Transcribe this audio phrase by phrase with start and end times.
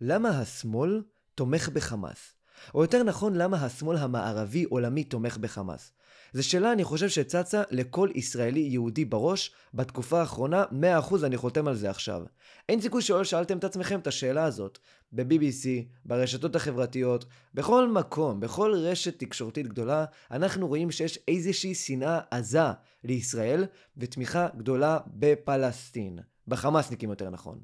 [0.00, 1.02] למה השמאל
[1.34, 2.34] תומך בחמאס?
[2.74, 5.92] או יותר נכון, למה השמאל המערבי עולמי תומך בחמאס?
[6.32, 10.64] זו שאלה, אני חושב, שצצה לכל ישראלי יהודי בראש בתקופה האחרונה,
[11.10, 12.22] 100% אני חותם על זה עכשיו.
[12.68, 14.78] אין סיכוי שלא שאלתם את עצמכם את השאלה הזאת.
[15.12, 15.66] ב-BBC,
[16.04, 17.24] ברשתות החברתיות,
[17.54, 22.60] בכל מקום, בכל רשת תקשורתית גדולה, אנחנו רואים שיש איזושהי שנאה עזה
[23.04, 26.18] לישראל, ותמיכה גדולה בפלסטין.
[26.48, 27.58] בחמאסניקים יותר נכון.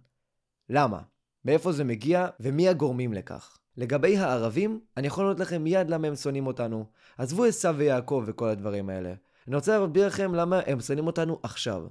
[0.71, 1.01] למה?
[1.47, 3.59] מאיפה זה מגיע, ומי הגורמים לכך?
[3.77, 6.87] לגבי הערבים, אני יכול לענות לכם מיד למה הם שונאים אותנו.
[7.19, 9.15] עזבו עשו ויעקב וכל הדברים האלה.
[9.49, 11.87] אני רוצה להסביר לכם למה הם שונאים אותנו עכשיו.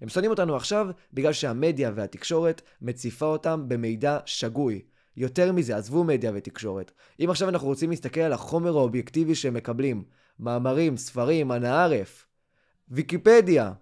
[0.00, 4.82] הם שונאים אותנו עכשיו בגלל שהמדיה והתקשורת מציפה אותם במידע שגוי.
[5.16, 6.92] יותר מזה, עזבו מדיה ותקשורת.
[7.20, 10.04] אם עכשיו אנחנו רוצים להסתכל על החומר האובייקטיבי שהם מקבלים,
[10.38, 12.26] מאמרים, ספרים, אנא ערף,
[12.88, 13.72] ויקיפדיה.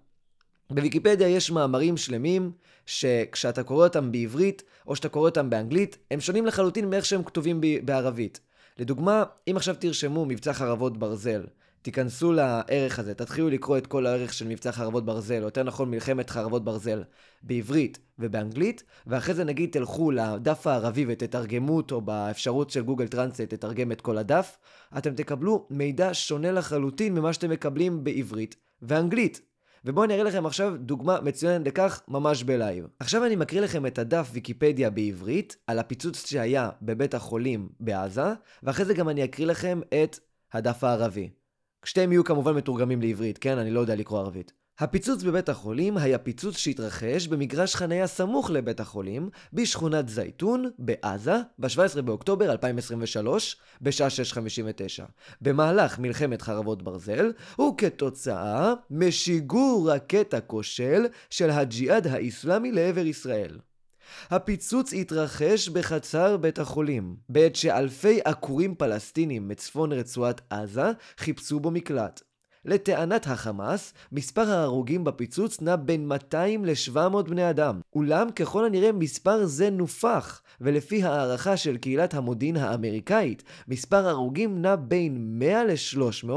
[0.69, 2.51] בוויקיפדיה יש מאמרים שלמים
[2.85, 7.61] שכשאתה קורא אותם בעברית, או שאתה קורא אותם באנגלית, הם שונים לחלוטין מאיך שהם כתובים
[7.85, 8.39] בערבית.
[8.79, 11.43] לדוגמה, אם עכשיו תרשמו מבצע חרבות ברזל,
[11.81, 15.91] תיכנסו לערך הזה, תתחילו לקרוא את כל הערך של מבצע חרבות ברזל, או יותר נכון
[15.91, 17.03] מלחמת חרבות ברזל,
[17.43, 23.91] בעברית ובאנגלית, ואחרי זה נגיד תלכו לדף הערבי ותתרגמו אותו באפשרות של גוגל טרנסט, תתרגם
[23.91, 24.57] את כל הדף,
[24.97, 29.41] אתם תקבלו מידע שונה לחלוטין ממה שאתם מקבלים בעברית ואנגלית.
[29.87, 32.87] ובואו אני אראה לכם עכשיו דוגמה מצוינת לכך ממש בלייב.
[32.99, 38.85] עכשיו אני מקריא לכם את הדף ויקיפדיה בעברית על הפיצוץ שהיה בבית החולים בעזה, ואחרי
[38.85, 40.19] זה גם אני אקריא לכם את
[40.53, 41.29] הדף הערבי.
[41.85, 43.57] שתיהם יהיו כמובן מתורגמים לעברית, כן?
[43.57, 44.53] אני לא יודע לקרוא ערבית.
[44.79, 52.01] הפיצוץ בבית החולים היה פיצוץ שהתרחש במגרש חניה סמוך לבית החולים, בשכונת זייתון, בעזה, ב-17
[52.01, 55.03] באוקטובר 2023, בשעה 6:59.
[55.41, 63.59] במהלך מלחמת חרבות ברזל, וכתוצאה משיגור רקטה כושל של הג'יהאד האיסלאמי לעבר ישראל.
[64.29, 72.26] הפיצוץ התרחש בחצר בית החולים, בעת שאלפי עקורים פלסטינים מצפון רצועת עזה חיפשו בו מקלט.
[72.67, 77.81] לטענת החמאס, מספר ההרוגים בפיצוץ נע בין 200 ל-700 בני אדם.
[77.95, 84.75] אולם ככל הנראה מספר זה נופח, ולפי הערכה של קהילת המודיעין האמריקאית, מספר ההרוגים נע
[84.75, 86.31] בין 100 ל-300,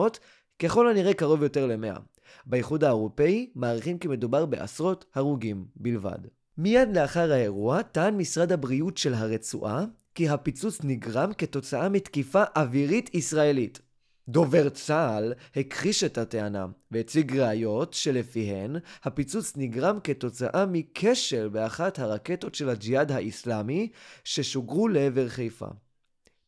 [0.59, 2.00] ככל הנראה קרוב יותר ל-100.
[2.47, 6.19] באיחוד האירופאי מעריכים כי מדובר בעשרות הרוגים בלבד.
[6.59, 9.84] מיד לאחר האירוע טען משרד הבריאות של הרצועה
[10.15, 13.90] כי הפיצוץ נגרם כתוצאה מתקיפה אווירית ישראלית.
[14.31, 22.69] דובר צה"ל הכחיש את הטענה והציג ראיות שלפיהן הפיצוץ נגרם כתוצאה מכשל באחת הרקטות של
[22.69, 23.89] הג'יהאד האיסלאמי
[24.25, 25.67] ששוגרו לעבר חיפה.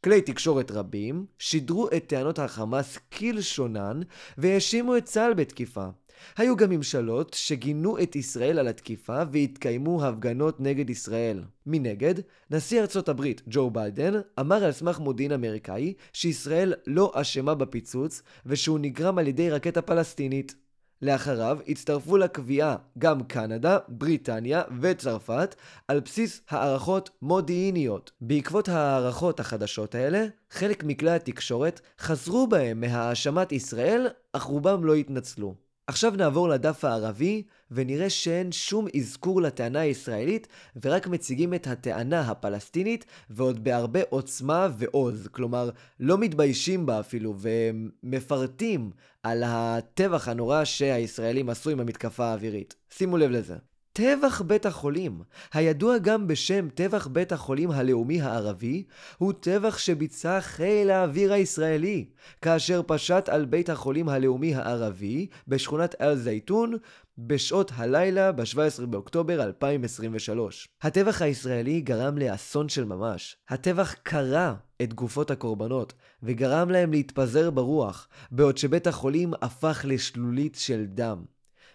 [0.04, 4.00] כלי תקשורת רבים שידרו את טענות החמאס כלשונן
[4.38, 5.86] והאשימו את צה"ל בתקיפה.
[6.36, 11.42] היו גם ממשלות שגינו את ישראל על התקיפה והתקיימו הפגנות נגד ישראל.
[11.66, 12.14] מנגד,
[12.50, 18.78] נשיא ארצות הברית, ג'ו ביידן, אמר על סמך מודיעין אמריקאי שישראל לא אשמה בפיצוץ ושהוא
[18.78, 20.54] נגרם על ידי רקטה פלסטינית.
[21.02, 25.54] לאחריו הצטרפו לקביעה גם קנדה, בריטניה וצרפת
[25.88, 28.10] על בסיס הערכות מודיעיניות.
[28.20, 35.54] בעקבות ההערכות החדשות האלה, חלק מכלי התקשורת חזרו בהם מהאשמת ישראל, אך רובם לא התנצלו.
[35.92, 40.48] עכשיו נעבור לדף הערבי, ונראה שאין שום אזכור לטענה הישראלית,
[40.82, 45.28] ורק מציגים את הטענה הפלסטינית, ועוד בהרבה עוצמה ועוז.
[45.32, 45.70] כלומר,
[46.00, 48.90] לא מתביישים בה אפילו, ומפרטים
[49.22, 52.74] על הטבח הנורא שהישראלים עשו עם המתקפה האווירית.
[52.90, 53.56] שימו לב לזה.
[53.94, 55.22] טבח בית החולים,
[55.52, 58.84] הידוע גם בשם טבח בית החולים הלאומי הערבי,
[59.18, 62.06] הוא טבח שביצע חיל האוויר הישראלי,
[62.42, 66.76] כאשר פשט על בית החולים הלאומי הערבי בשכונת אל-זייתון
[67.18, 70.68] בשעות הלילה ב-17 באוקטובר 2023.
[70.82, 73.36] הטבח הישראלי גרם לאסון של ממש.
[73.48, 75.92] הטבח קרע את גופות הקורבנות
[76.22, 81.24] וגרם להם להתפזר ברוח, בעוד שבית החולים הפך לשלולית של דם.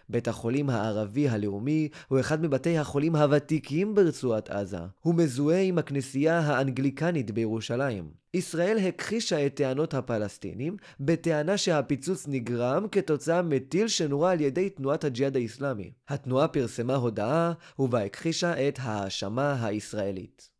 [0.08, 4.78] בית החולים הערבי הלאומי הוא אחד מבתי החולים הוותיקים ברצועת עזה.
[5.00, 8.10] הוא מזוהה עם הכנסייה האנגליקנית בירושלים.
[8.34, 15.36] ישראל הכחישה את טענות הפלסטינים בטענה שהפיצוץ נגרם כתוצאה מטיל שנורה על ידי תנועת הג'יהאד
[15.36, 15.92] האיסלאמי.
[16.08, 20.50] התנועה פרסמה הודעה ובה הכחישה את ההאשמה הישראלית.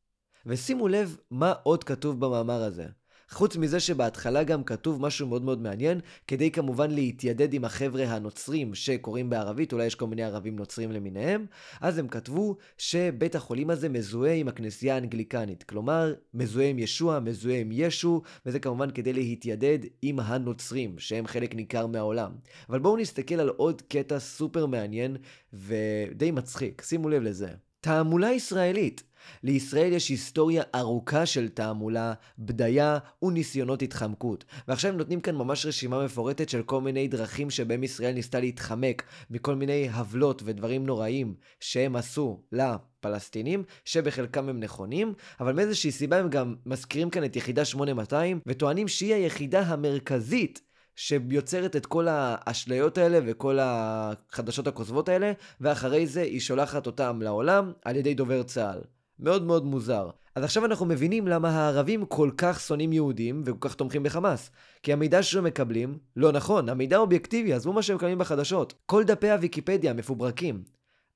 [0.47, 2.87] ושימו לב מה עוד כתוב במאמר הזה.
[3.31, 8.75] חוץ מזה שבהתחלה גם כתוב משהו מאוד מאוד מעניין, כדי כמובן להתיידד עם החבר'ה הנוצרים
[8.75, 11.47] שקוראים בערבית, אולי יש כל מיני ערבים נוצרים למיניהם,
[11.81, 17.61] אז הם כתבו שבית החולים הזה מזוהה עם הכנסייה האנגליקנית, כלומר, מזוהה עם ישוע, מזוהה
[17.61, 22.33] עם ישו, וזה כמובן כדי להתיידד עם הנוצרים, שהם חלק ניכר מהעולם.
[22.69, 25.17] אבל בואו נסתכל על עוד קטע סופר מעניין
[25.53, 27.49] ודי מצחיק, שימו לב לזה.
[27.81, 29.03] תעמולה ישראלית.
[29.43, 34.45] לישראל יש היסטוריה ארוכה של תעמולה, בדיה וניסיונות התחמקות.
[34.69, 39.03] ועכשיו הם נותנים כאן ממש רשימה מפורטת של כל מיני דרכים שבהם ישראל ניסתה להתחמק
[39.31, 46.31] מכל מיני הבלות ודברים נוראים שהם עשו לפלסטינים, שבחלקם הם נכונים, אבל מאיזושהי סיבה הם
[46.31, 50.61] גם מזכירים כאן את יחידה 8200, וטוענים שהיא היחידה המרכזית
[50.97, 57.73] שיוצרת את כל האשליות האלה וכל החדשות הכוזבות האלה, ואחרי זה היא שולחת אותם לעולם
[57.85, 58.98] על ידי דובר צה"ל.
[59.21, 60.11] מאוד מאוד מוזר.
[60.35, 64.51] אז עכשיו אנחנו מבינים למה הערבים כל כך שונאים יהודים וכל כך תומכים בחמאס.
[64.83, 68.75] כי המידע שהם מקבלים, לא נכון, המידע אובייקטיבי, עזבו מה שהם מקבלים בחדשות.
[68.87, 70.63] כל דפי הוויקיפדיה מפוברקים.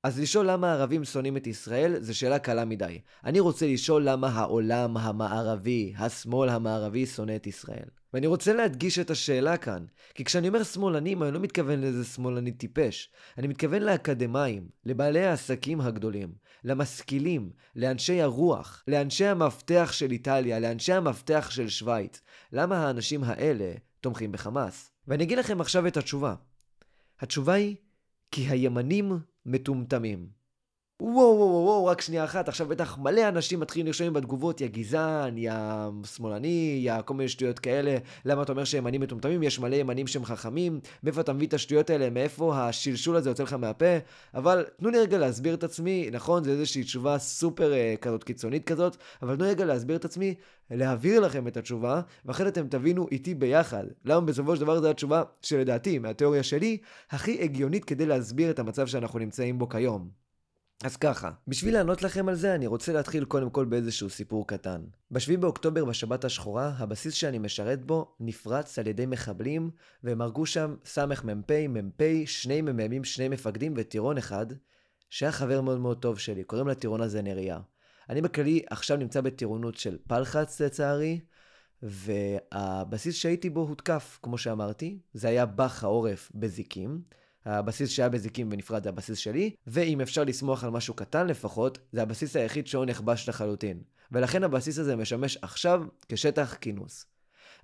[0.03, 2.99] אז לשאול למה הערבים שונאים את ישראל, זו שאלה קלה מדי.
[3.23, 8.02] אני רוצה לשאול למה העולם המערבי, השמאל המערבי, שונא את ישראל.
[8.13, 12.51] ואני רוצה להדגיש את השאלה כאן, כי כשאני אומר שמאלנים, אני לא מתכוון לאיזה שמאלני
[12.51, 13.09] טיפש.
[13.37, 16.33] אני מתכוון לאקדמאים, לבעלי העסקים הגדולים,
[16.63, 22.21] למשכילים, לאנשי הרוח, לאנשי המפתח של איטליה, לאנשי המפתח של שווייץ.
[22.51, 24.91] למה האנשים האלה תומכים בחמאס?
[25.07, 26.35] ואני אגיד לכם עכשיו את התשובה.
[27.19, 27.75] התשובה היא,
[28.31, 30.42] כי הימנים מטומטמים.
[31.01, 35.37] וואו, וואו, וואו, רק שנייה אחת, עכשיו בטח מלא אנשים מתחילים לרשום בתגובות, יא גזען,
[35.37, 35.53] יא
[36.05, 39.43] שמאלני, יא כל מיני שטויות כאלה, למה אתה אומר שימנים מטומטמים?
[39.43, 43.43] יש מלא ימנים שהם חכמים, מאיפה אתה מביא את השטויות האלה, מאיפה השלשול הזה יוצא
[43.43, 43.85] לך מהפה?
[44.33, 48.65] אבל תנו לי רגע להסביר את עצמי, נכון, זו איזושהי תשובה סופר uh, כזאת קיצונית
[48.65, 50.35] כזאת, אבל תנו לי רגע להסביר את עצמי,
[50.71, 53.83] להעביר לכם את התשובה, ואחרי אתם תבינו איתי ביחד.
[54.05, 56.77] למה בסופו של דבר זו התשובה שלדעתי, מהתיאוריה שלי,
[57.09, 60.22] הכי הגיונית כדי להסביר את המצב שאנחנו נמצאים בו כיום.
[60.83, 64.81] אז ככה, בשביל לענות לכם על זה, אני רוצה להתחיל קודם כל באיזשהו סיפור קטן.
[65.11, 69.71] ב-7 באוקטובר בשבת השחורה, הבסיס שאני משרת בו נפרץ על ידי מחבלים,
[70.03, 74.45] והם הרגו שם סמ"פ, מ"פ, שני מ"מים, שני מפקדים וטירון אחד,
[75.09, 77.59] שהיה חבר מאוד מאוד טוב שלי, קוראים לטירון הזה נריה.
[78.09, 81.19] אני בכללי עכשיו נמצא בטירונות של פלחץ לצערי,
[81.83, 87.01] והבסיס שהייתי בו הותקף, כמו שאמרתי, זה היה בח העורף בזיקים.
[87.45, 92.01] הבסיס שהיה בזיקים ונפרד זה הבסיס שלי, ואם אפשר לסמוך על משהו קטן לפחות, זה
[92.01, 93.81] הבסיס היחיד שהוא נכבש לחלוטין.
[94.11, 97.05] ולכן הבסיס הזה משמש עכשיו כשטח כינוס.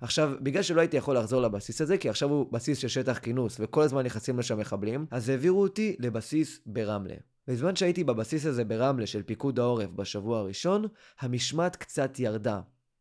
[0.00, 3.56] עכשיו, בגלל שלא הייתי יכול לחזור לבסיס הזה, כי עכשיו הוא בסיס של שטח כינוס,
[3.60, 7.14] וכל הזמן נכנסים לשם מחבלים, אז העבירו אותי לבסיס ברמלה.
[7.48, 10.84] בזמן שהייתי בבסיס הזה ברמלה של פיקוד העורף בשבוע הראשון,
[11.20, 12.60] המשמעת קצת ירדה.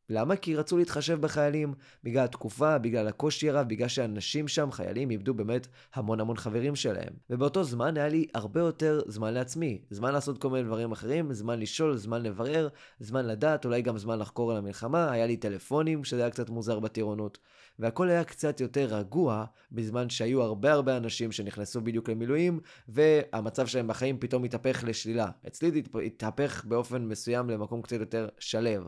[0.09, 0.35] למה?
[0.35, 1.73] כי רצו להתחשב בחיילים,
[2.03, 7.13] בגלל התקופה, בגלל הקושי הרב, בגלל שאנשים שם, חיילים, איבדו באמת המון המון חברים שלהם.
[7.29, 9.81] ובאותו זמן היה לי הרבה יותר זמן לעצמי.
[9.89, 12.67] זמן לעשות כל מיני דברים אחרים, זמן לשאול, זמן לברר,
[12.99, 16.79] זמן לדעת, אולי גם זמן לחקור על המלחמה, היה לי טלפונים, שזה היה קצת מוזר
[16.79, 17.37] בטירונות.
[17.79, 23.87] והכל היה קצת יותר רגוע, בזמן שהיו הרבה הרבה אנשים שנכנסו בדיוק למילואים, והמצב שלהם
[23.87, 25.29] בחיים פתאום התהפך לשלילה.
[25.47, 28.83] אצלי זה התהפך באופן מסוים למקום קצת יותר שלב.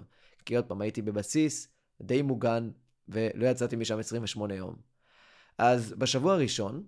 [0.45, 1.67] כי עוד פעם, הייתי בבסיס
[2.01, 2.69] די מוגן,
[3.09, 4.75] ולא יצאתי משם 28 יום.
[5.57, 6.83] אז בשבוע הראשון,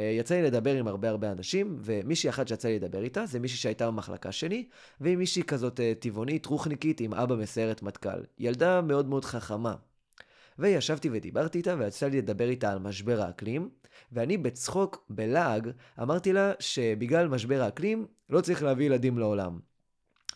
[0.00, 3.38] אה, יצא לי לדבר עם הרבה הרבה אנשים, ומישהי אחת שיצא לי לדבר איתה, זה
[3.38, 4.68] מישהי שהייתה במחלקה שלי,
[5.00, 8.22] והיא מישהי כזאת אה, טבעונית, רוחניקית, עם אבא מסיירת מטכ"ל.
[8.38, 9.74] ילדה מאוד מאוד חכמה.
[10.58, 13.70] וישבתי ודיברתי איתה, ויצא לי לדבר איתה על משבר האקלים,
[14.12, 15.70] ואני בצחוק, בלעג,
[16.02, 19.58] אמרתי לה שבגלל משבר האקלים לא צריך להביא ילדים לעולם.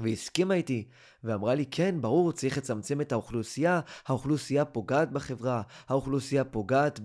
[0.01, 0.85] והיא הסכימה איתי,
[1.25, 7.01] ואמרה לי, כן, ברור, צריך לצמצם את האוכלוסייה, האוכלוסייה פוגעת בחברה, האוכלוסייה פוגעת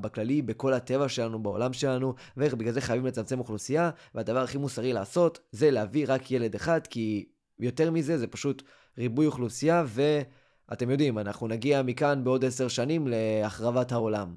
[0.00, 5.38] בכללי, בכל הטבע שלנו, בעולם שלנו, ובגלל זה חייבים לצמצם אוכלוסייה, והדבר הכי מוסרי לעשות,
[5.52, 7.28] זה להביא רק ילד אחד, כי
[7.58, 8.62] יותר מזה זה פשוט
[8.98, 14.34] ריבוי אוכלוסייה, ואתם יודעים, אנחנו נגיע מכאן בעוד עשר שנים להחרבת העולם.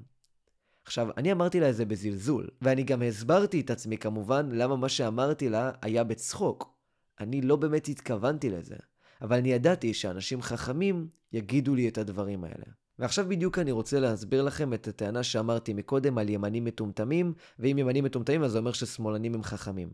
[0.84, 4.88] עכשיו, אני אמרתי לה את זה בזלזול, ואני גם הסברתי את עצמי כמובן למה מה
[4.88, 6.77] שאמרתי לה היה בצחוק.
[7.20, 8.76] אני לא באמת התכוונתי לזה,
[9.22, 12.64] אבל אני ידעתי שאנשים חכמים יגידו לי את הדברים האלה.
[12.98, 18.04] ועכשיו בדיוק אני רוצה להסביר לכם את הטענה שאמרתי מקודם על ימנים מטומטמים, ואם ימנים
[18.04, 19.88] מטומטמים אז זה אומר ששמאלנים הם חכמים.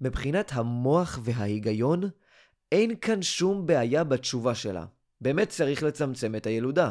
[0.00, 2.02] מבחינת המוח וההיגיון,
[2.72, 4.86] אין כאן שום בעיה בתשובה שלה.
[5.20, 6.90] באמת צריך לצמצם את הילודה.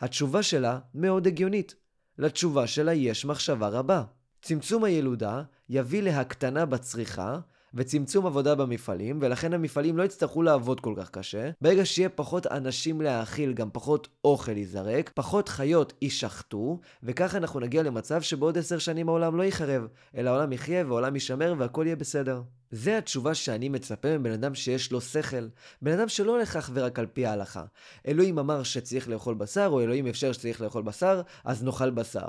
[0.00, 1.74] התשובה שלה מאוד הגיונית.
[2.18, 4.04] לתשובה שלה יש מחשבה רבה.
[4.42, 7.40] צמצום הילודה יביא להקטנה בצריכה,
[7.74, 11.50] וצמצום עבודה במפעלים, ולכן המפעלים לא יצטרכו לעבוד כל כך קשה.
[11.60, 17.82] ברגע שיהיה פחות אנשים להאכיל, גם פחות אוכל ייזרק, פחות חיות יישחטו, וככה אנחנו נגיע
[17.82, 22.42] למצב שבעוד עשר שנים העולם לא ייחרב, אלא העולם יחיה והעולם יישמר והכל יהיה בסדר.
[22.70, 25.48] זה התשובה שאני מצפה מבן אדם שיש לו שכל.
[25.82, 27.64] בן אדם שלא הולך אך ורק על פי ההלכה.
[28.08, 32.28] אלוהים אמר שצריך לאכול בשר, או אלוהים אפשר שצריך לאכול בשר, אז נאכל בשר.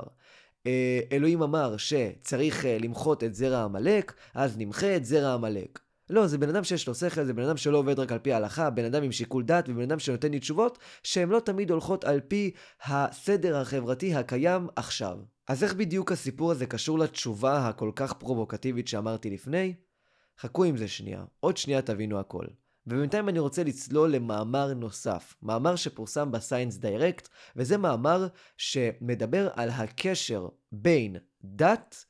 [0.66, 5.78] אה, אלוהים אמר שצריך אה, למחות את זרע עמלק, אז נמחה את זרע עמלק.
[6.10, 8.32] לא, זה בן אדם שיש לו שכל, זה בן אדם שלא עובד רק על פי
[8.32, 12.04] ההלכה, בן אדם עם שיקול דעת ובן אדם שנותן לי תשובות שהן לא תמיד הולכות
[12.04, 12.50] על פי
[12.84, 15.18] הסדר החברתי הקיים עכשיו.
[15.48, 19.74] אז איך בדיוק הסיפור הזה קשור לתשובה הכל כך פרובוקטיבית שאמרתי לפני?
[20.40, 22.46] חכו עם זה שנייה, עוד שנייה תבינו הכל.
[22.86, 30.48] ובינתיים אני רוצה לצלול למאמר נוסף, מאמר שפורסם ב ScienceDirect, וזה מאמר שמדבר על הקשר
[30.72, 32.04] בין דת,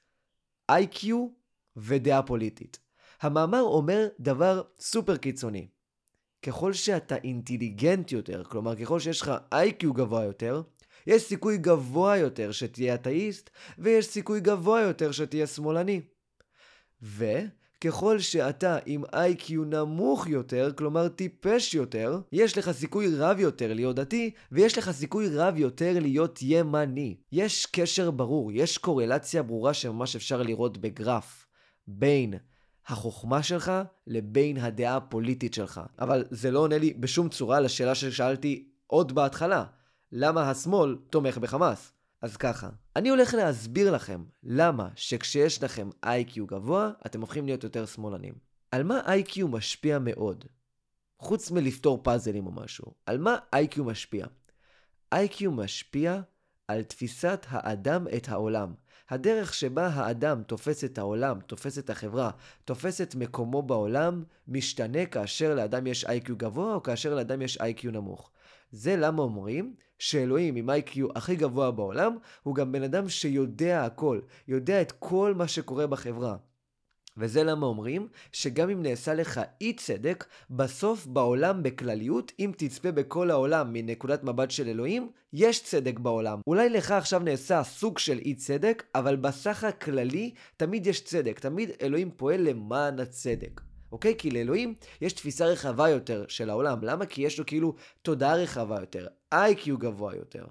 [0.68, 1.28] IQ
[1.76, 2.78] ודעה פוליטית.
[3.20, 5.68] המאמר אומר דבר סופר קיצוני.
[6.42, 10.62] ככל שאתה אינטליגנט יותר, כלומר ככל שיש לך IQ גבוה יותר,
[11.06, 16.00] יש סיכוי גבוה יותר שתהיה אתאיסט, ויש סיכוי גבוה יותר שתהיה שמאלני.
[17.84, 23.96] וככל שאתה עם איי-קיו נמוך יותר, כלומר טיפש יותר, יש לך סיכוי רב יותר להיות
[23.96, 27.16] דתי, ויש לך סיכוי רב יותר להיות ימני.
[27.32, 31.46] יש קשר ברור, יש קורלציה ברורה שממש אפשר לראות בגרף
[31.86, 32.34] בין
[32.86, 33.72] החוכמה שלך
[34.06, 35.80] לבין הדעה הפוליטית שלך.
[35.98, 39.64] אבל זה לא עונה לי בשום צורה לשאלה ששאלתי עוד בהתחלה.
[40.12, 41.92] למה השמאל תומך בחמאס?
[42.22, 47.86] אז ככה, אני הולך להסביר לכם למה שכשיש לכם איי-קיו גבוה, אתם הופכים להיות יותר
[47.86, 48.34] שמאלנים.
[48.70, 50.44] על מה איי-קיו משפיע מאוד?
[51.18, 52.94] חוץ מלפתור פאזלים או משהו.
[53.06, 54.26] על מה איי-קיו משפיע?
[55.12, 56.20] איי-קיו משפיע
[56.68, 58.74] על תפיסת האדם את העולם.
[59.08, 62.30] הדרך שבה האדם תופס את העולם, תופס את החברה,
[62.64, 67.90] תופס את מקומו בעולם, משתנה כאשר לאדם יש איי-קיו גבוה או כאשר לאדם יש איי-קיו
[67.90, 68.30] נמוך.
[68.70, 74.20] זה למה אומרים שאלוהים עם איי-קיו הכי גבוה בעולם, הוא גם בן אדם שיודע הכל,
[74.48, 76.36] יודע את כל מה שקורה בחברה.
[77.16, 83.30] וזה למה אומרים שגם אם נעשה לך אי צדק, בסוף בעולם בכלליות, אם תצפה בכל
[83.30, 86.40] העולם מנקודת מבט של אלוהים, יש צדק בעולם.
[86.46, 91.70] אולי לך עכשיו נעשה סוג של אי צדק, אבל בסך הכללי תמיד יש צדק, תמיד
[91.82, 93.60] אלוהים פועל למען הצדק.
[93.92, 94.14] אוקיי?
[94.18, 96.78] כי לאלוהים יש תפיסה רחבה יותר של העולם.
[96.82, 97.06] למה?
[97.06, 100.46] כי יש לו כאילו תודעה רחבה יותר, איי-קיו גבוה יותר.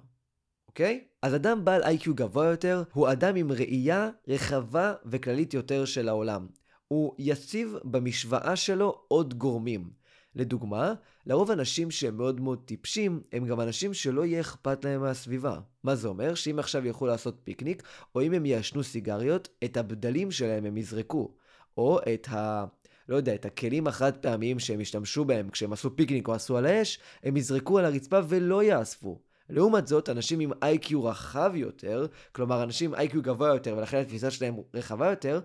[0.67, 1.03] אוקיי?
[1.22, 6.48] אז אדם בעל איי-קיו גבוה יותר הוא אדם עם ראייה רחבה וכללית יותר של העולם.
[6.88, 9.89] הוא יציב במשוואה שלו עוד גורמים.
[10.36, 10.93] לדוגמה,
[11.25, 15.60] לרוב אנשים שהם מאוד מאוד טיפשים, הם גם אנשים שלא יהיה אכפת להם מהסביבה.
[15.84, 16.36] מה זה אומר?
[16.36, 17.84] שאם עכשיו ילכו לעשות פיקניק,
[18.15, 21.36] או אם הם יעשנו סיגריות, את הבדלים שלהם הם יזרקו.
[21.77, 22.65] או את ה...
[23.09, 26.65] לא יודע, את הכלים החד פעמיים שהם השתמשו בהם כשהם עשו פיקניק או עשו על
[26.65, 29.19] האש, הם יזרקו על הרצפה ולא יאספו.
[29.49, 34.31] לעומת זאת, אנשים עם איי-קיו רחב יותר, כלומר אנשים עם איי-קיו גבוה יותר ולכן התפיסה
[34.31, 35.39] שלהם רחבה יותר,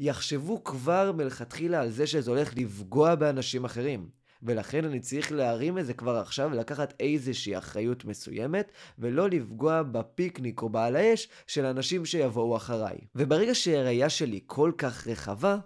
[0.00, 4.08] יחשבו כבר מלכתחילה על זה שזה הולך לפגוע באנשים אחרים.
[4.42, 10.62] ולכן אני צריך להרים את זה כבר עכשיו ולקחת איזושהי אחריות מסוימת, ולא לפגוע בפיקניק
[10.62, 12.98] או בעל האש של אנשים שיבואו אחריי.
[13.14, 15.58] וברגע שהראייה שלי כל כך רחבה,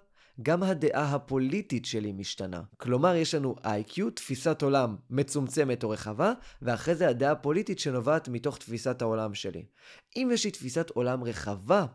[0.42, 2.62] גם הדעה הפוליטית שלי משתנה.
[2.76, 8.58] כלומר, יש לנו איי-קיו, תפיסת עולם מצומצמת או רחבה, ואחרי זה הדעה הפוליטית שנובעת מתוך
[8.58, 9.64] תפיסת העולם שלי.
[10.16, 11.86] אם יש לי תפיסת עולם רחבה,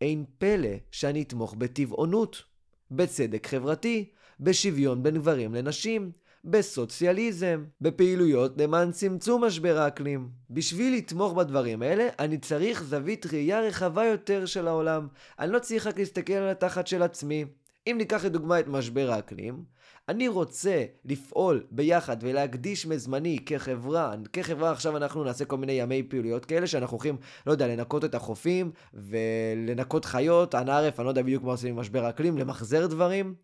[0.00, 2.42] אין פלא שאני אתמוך בטבעונות,
[2.90, 4.10] בצדק חברתי,
[4.40, 6.12] בשוויון בין גברים לנשים,
[6.44, 10.28] בסוציאליזם, בפעילויות למען צמצום משבר האקלים.
[10.50, 15.08] בשביל לתמוך בדברים האלה, אני צריך זווית ראייה רחבה יותר של העולם.
[15.38, 17.44] אני לא צריך רק להסתכל על התחת של עצמי.
[17.86, 19.64] אם ניקח לדוגמה את משבר האקלים,
[20.08, 26.44] אני רוצה לפעול ביחד ולהקדיש מזמני כחברה, כחברה עכשיו אנחנו נעשה כל מיני ימי פעילויות
[26.44, 31.22] כאלה שאנחנו הולכים, לא יודע, לנקות את החופים ולנקות חיות, אנא ערף, אני לא יודע
[31.22, 33.34] בדיוק מה עושים עם משבר האקלים, למחזר דברים.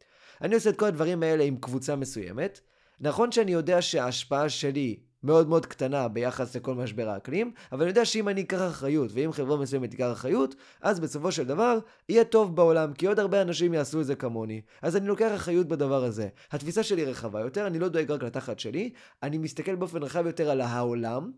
[0.43, 2.61] אני עושה את כל הדברים האלה עם קבוצה מסוימת.
[3.01, 8.05] נכון שאני יודע שההשפעה שלי מאוד מאוד קטנה ביחס לכל משבר האקלים, אבל אני יודע
[8.05, 12.57] שאם אני אקח אחריות, ואם חברה מסוימת תיקח אחריות, אז בסופו של דבר יהיה טוב
[12.57, 14.61] בעולם, כי עוד הרבה אנשים יעשו את זה כמוני.
[14.83, 16.29] אז אני לוקח אחריות בדבר הזה.
[16.53, 18.91] התפיסה שלי רחבה יותר, אני לא דואג רק לתחת שלי,
[19.23, 21.33] אני מסתכל באופן רחב יותר על העולם.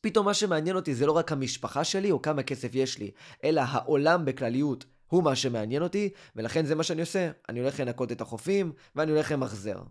[0.00, 3.10] פתאום מה שמעניין אותי זה לא רק המשפחה שלי או כמה כסף יש לי,
[3.44, 4.84] אלא העולם בכלליות.
[5.08, 7.30] הוא מה שמעניין אותי, ולכן זה מה שאני עושה.
[7.48, 9.82] אני הולך לנקות את החופים, ואני הולך למחזר.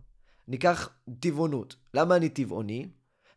[0.47, 1.75] ניקח טבעונות.
[1.93, 2.87] למה אני טבעוני?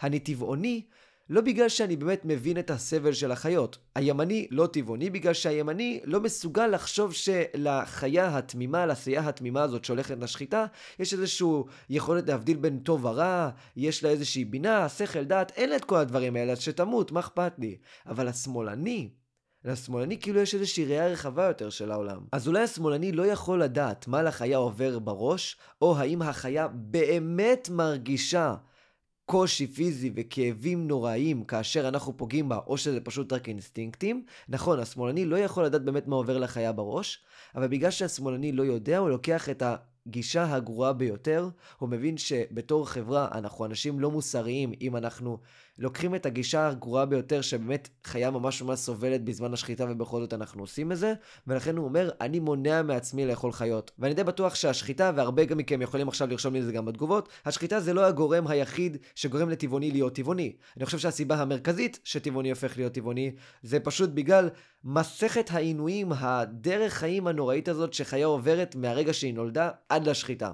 [0.04, 0.82] אני טבעוני
[1.30, 3.78] לא בגלל שאני באמת מבין את הסבל של החיות.
[3.94, 10.66] הימני לא טבעוני בגלל שהימני לא מסוגל לחשוב שלחיה התמימה, לסייה התמימה הזאת שהולכת לשחיטה,
[10.98, 11.46] יש איזושהי
[11.90, 15.96] יכולת להבדיל בין טוב ורע, יש לה איזושהי בינה, שכל, דעת, אין לה את כל
[15.96, 17.76] הדברים האלה, אז שתמות, מה אכפת לי?
[18.06, 19.10] אבל השמאלני,
[19.64, 22.20] לשמאלני כאילו יש איזושהי ראייה רחבה יותר של העולם.
[22.32, 28.54] אז אולי השמאלני לא יכול לדעת מה לחיה עובר בראש, או האם החיה באמת מרגישה
[29.26, 34.24] קושי פיזי וכאבים נוראיים כאשר אנחנו פוגעים בה, או שזה פשוט רק אינסטינקטים.
[34.48, 38.98] נכון, השמאלני לא יכול לדעת באמת מה עובר לחיה בראש, אבל בגלל שהשמאלני לא יודע,
[38.98, 39.62] הוא לוקח את
[40.06, 45.38] הגישה הגרועה ביותר, הוא מבין שבתור חברה אנחנו אנשים לא מוסריים אם אנחנו
[45.78, 50.62] לוקחים את הגישה הגרועה ביותר שבאמת חיה ממש ממש סובלת בזמן השחיטה ובכל זאת אנחנו
[50.62, 51.14] עושים את זה,
[51.46, 53.90] ולכן הוא אומר, אני מונע מעצמי לאכול חיות.
[53.98, 57.80] ואני די בטוח שהשחיטה, והרבה מכם יכולים עכשיו לרשום לי את זה גם בתגובות, השחיטה
[57.80, 60.56] זה לא הגורם היחיד שגורם לטבעוני להיות טבעוני.
[60.76, 64.50] אני חושב שהסיבה המרכזית שטבעוני הופך להיות טבעוני, זה פשוט בגלל
[64.84, 70.52] מסכת העינויים, הדרך חיים הנוראית הזאת שחיה עוברת מהרגע שהיא נולדה עד לשחיטה.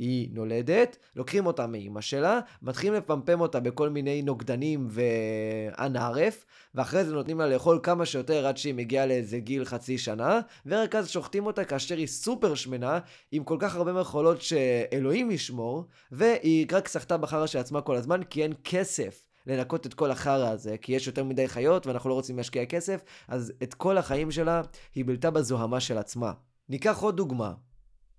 [0.00, 7.14] היא נולדת, לוקחים אותה מאימא שלה, מתחילים לפמפם אותה בכל מיני נוגדנים ואנערף, ואחרי זה
[7.14, 11.46] נותנים לה לאכול כמה שיותר עד שהיא מגיעה לאיזה גיל חצי שנה, ורק אז שוחטים
[11.46, 12.98] אותה כאשר היא סופר שמנה,
[13.32, 18.22] עם כל כך הרבה מחולות שאלוהים ישמור, והיא רק סחטה בחרא של עצמה כל הזמן,
[18.22, 19.22] כי אין כסף.
[19.46, 23.00] לנקות את כל החרא הזה, כי יש יותר מדי חיות ואנחנו לא רוצים להשקיע כסף,
[23.28, 24.62] אז את כל החיים שלה
[24.94, 26.32] היא בילתה בזוהמה של עצמה.
[26.68, 27.52] ניקח עוד דוגמה.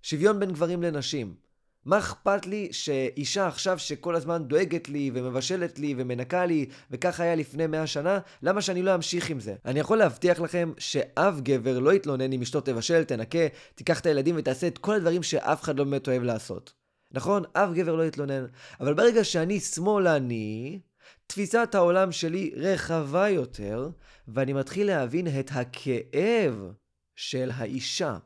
[0.02, 1.41] שוויון בין גברים לנשים.
[1.84, 7.34] מה אכפת לי שאישה עכשיו שכל הזמן דואגת לי ומבשלת לי ומנקה לי וככה היה
[7.34, 9.54] לפני מאה שנה, למה שאני לא אמשיך עם זה?
[9.64, 13.38] אני יכול להבטיח לכם שאף גבר לא יתלונן אם אשתו תבשל, תנקה,
[13.74, 16.72] תיקח את הילדים ותעשה את כל הדברים שאף אחד לא באמת אוהב לעשות.
[17.12, 17.42] נכון?
[17.52, 18.46] אף גבר לא יתלונן.
[18.80, 20.80] אבל ברגע שאני שמאלני,
[21.26, 23.88] תפיסת העולם שלי רחבה יותר,
[24.28, 26.72] ואני מתחיל להבין את הכאב
[27.16, 28.16] של האישה.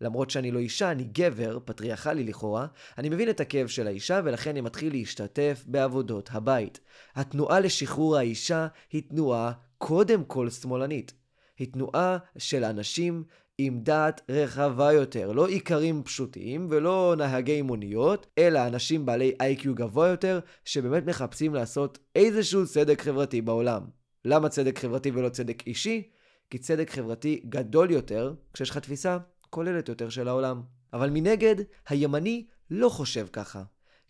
[0.00, 2.66] למרות שאני לא אישה, אני גבר, פטריארכלי לכאורה,
[2.98, 6.80] אני מבין את הכאב של האישה ולכן אני מתחיל להשתתף בעבודות הבית.
[7.14, 11.12] התנועה לשחרור האישה היא תנועה קודם כל שמאלנית.
[11.58, 13.24] היא תנועה של אנשים
[13.58, 20.08] עם דעת רחבה יותר, לא איכרים פשוטים ולא נהגי מוניות, אלא אנשים בעלי איי-קיו גבוה
[20.08, 23.82] יותר, שבאמת מחפשים לעשות איזשהו צדק חברתי בעולם.
[24.24, 26.10] למה צדק חברתי ולא צדק אישי?
[26.50, 29.18] כי צדק חברתי גדול יותר כשיש לך תפיסה
[29.50, 30.62] כוללת יותר של העולם.
[30.92, 31.56] אבל מנגד,
[31.88, 33.62] הימני לא חושב ככה.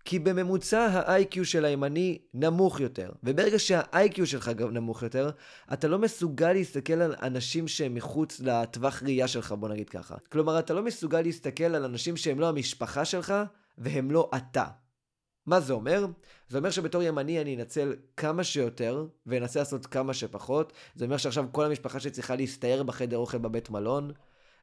[0.04, 5.30] כי בממוצע ה-IQ של הימני נמוך יותר, וברגע שה-IQ שלך גם נמוך יותר,
[5.72, 10.14] אתה לא מסוגל להסתכל על אנשים שהם מחוץ לטווח ראייה שלך, בוא נגיד ככה.
[10.32, 13.34] כלומר, אתה לא מסוגל להסתכל על אנשים שהם לא המשפחה שלך,
[13.78, 14.64] והם לא אתה.
[15.46, 16.06] מה זה אומר?
[16.48, 20.72] זה אומר שבתור ימני אני אנצל כמה שיותר, ואנסה לעשות כמה שפחות.
[20.94, 24.12] זה אומר שעכשיו כל המשפחה שלי צריכה להסתער בחדר אוכל בבית מלון.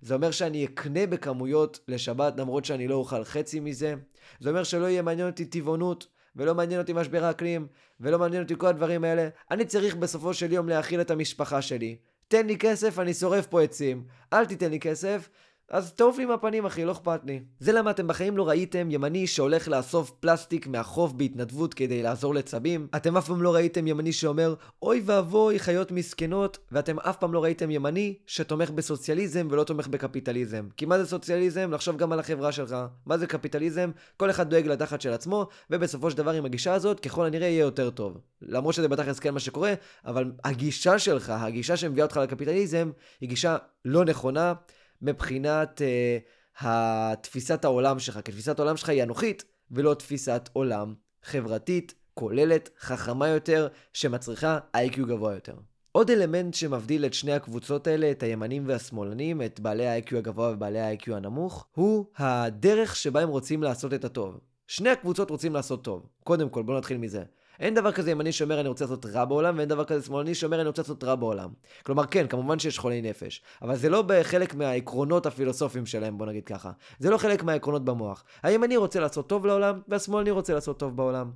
[0.02, 3.96] זה אומר שאני אקנה בכמויות לשבת למרות שאני לא אוכל חצי מזה.
[4.40, 7.68] זה אומר שלא יהיה מעניין אותי טבעונות, ולא מעניין אותי משבר האקלים,
[8.00, 9.30] ולא מעניין אותי כל הדברים האלה.
[9.52, 11.98] אני צריך בסופו של יום להאכיל את המשפחה שלי.
[12.28, 14.04] תן לי כסף, אני שורף פה עצים.
[14.34, 15.30] אל תיתן לי כסף,
[15.70, 17.40] אז תעוף לי מהפנים אחי, לא אכפת לי.
[17.60, 22.88] זה למה אתם בחיים לא ראיתם ימני שהולך לאסוף פלסטיק מהחוף בהתנדבות כדי לעזור לצבים.
[22.96, 27.44] אתם אף פעם לא ראיתם ימני שאומר, אוי ואבוי, חיות מסכנות, ואתם אף פעם לא
[27.44, 30.68] ראיתם ימני שתומך בסוציאליזם ולא תומך בקפיטליזם.
[30.78, 31.72] כי מה זה סוציאליזם?
[31.74, 32.76] לחשוב גם על החברה שלך.
[33.06, 33.92] מה זה קפיטליזם?
[34.18, 37.62] כל אחד דואג לתחת של עצמו, ובסופו של דבר עם הגישה הזאת, ככל הנראה יהיה
[37.62, 38.18] יותר טוב.
[38.42, 39.74] למרות שזה בתכלס כן מה שקורה,
[40.06, 44.54] אבל הגישה שלך, הגישה שמביאה אותך לקפיטליזם, היא גישה לא נכונה.
[45.02, 51.94] מבחינת uh, התפיסת העולם שלך, כי תפיסת העולם שלך היא אנוכית, ולא תפיסת עולם חברתית,
[52.14, 55.56] כוללת, חכמה יותר, שמצריכה איי-קיו גבוה יותר.
[55.92, 60.80] עוד אלמנט שמבדיל את שני הקבוצות האלה, את הימנים והשמאלנים, את בעלי ה-IQ הגבוה ובעלי
[60.80, 64.40] ה-IQ הנמוך, הוא הדרך שבה הם רוצים לעשות את הטוב.
[64.68, 66.08] שני הקבוצות רוצים לעשות טוב.
[66.24, 67.24] קודם כל, בואו נתחיל מזה.
[67.60, 70.62] אין דבר כזה ימני שאומר אני רוצה לעשות רע בעולם, ואין דבר כזה שמאלני שאומר
[70.62, 71.50] אני רוצה לעשות רע בעולם.
[71.84, 76.46] כלומר, כן, כמובן שיש חולי נפש, אבל זה לא בחלק מהעקרונות הפילוסופיים שלהם, בוא נגיד
[76.46, 76.72] ככה.
[77.00, 78.24] זה לא חלק מהעקרונות במוח.
[78.44, 81.32] הימני רוצה לעשות טוב לעולם, והשמאלני רוצה לעשות טוב בעולם.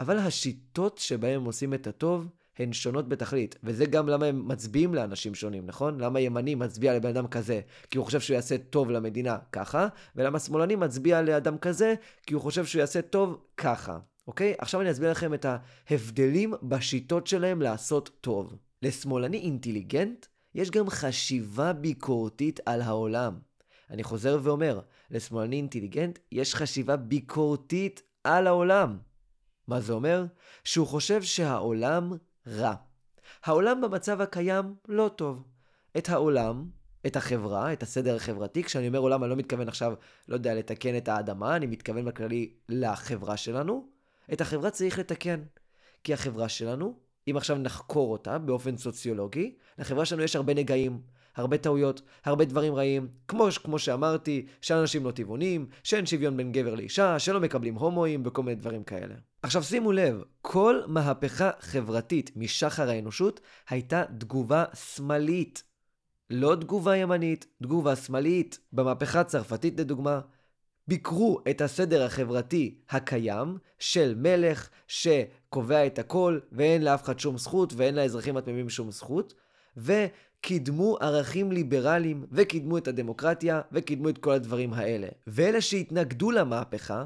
[0.00, 2.28] אבל השיטות שבהם הם עושים את הטוב,
[2.58, 6.00] הן שונות בתכלית, וזה גם למה הם מצביעים לאנשים שונים, נכון?
[6.00, 10.38] למה ימני מצביע לבן אדם כזה, כי הוא חושב שהוא יעשה טוב למדינה ככה, ולמה
[10.38, 11.94] שמאלני מצביע לאדם כזה,
[12.26, 13.98] כי הוא חושב שהוא יעשה טוב ככה.
[14.26, 14.54] אוקיי?
[14.58, 15.46] עכשיו אני אסביר לכם את
[15.90, 18.56] ההבדלים בשיטות שלהם לעשות טוב.
[18.82, 23.38] לשמאלני אינטליגנט יש גם חשיבה ביקורתית על העולם.
[23.90, 28.98] אני חוזר ואומר, לשמאלני אינטליגנט יש חשיבה ביקורתית על העולם.
[29.68, 30.26] מה זה אומר?
[30.64, 32.12] שהוא חושב שהעולם
[32.46, 32.74] רע.
[33.44, 35.44] העולם במצב הקיים לא טוב.
[35.96, 36.66] את העולם,
[37.06, 39.94] את החברה, את הסדר החברתי, כשאני אומר עולם אני לא מתכוון עכשיו,
[40.28, 43.95] לא יודע, לתקן את האדמה, אני מתכוון בכללי לחברה שלנו.
[44.32, 45.42] את החברה צריך לתקן.
[46.04, 46.94] כי החברה שלנו,
[47.30, 51.00] אם עכשיו נחקור אותה באופן סוציולוגי, לחברה שלנו יש הרבה נגעים,
[51.36, 56.74] הרבה טעויות, הרבה דברים רעים, כמו, כמו שאמרתי, שאנשים לא טבעונים, שאין שוויון בין גבר
[56.74, 59.14] לאישה, שלא מקבלים הומואים וכל מיני דברים כאלה.
[59.42, 65.62] עכשיו שימו לב, כל מהפכה חברתית משחר האנושות הייתה תגובה שמאלית.
[66.30, 68.58] לא תגובה ימנית, תגובה שמאלית.
[68.72, 70.20] במהפכה הצרפתית לדוגמה,
[70.88, 77.72] ביקרו את הסדר החברתי הקיים של מלך שקובע את הכל ואין לאף אחד שום זכות
[77.76, 79.34] ואין לאזרחים התמימים שום זכות,
[79.76, 85.08] וקידמו ערכים ליברליים וקידמו את הדמוקרטיה וקידמו את כל הדברים האלה.
[85.26, 87.04] ואלה שהתנגדו למהפכה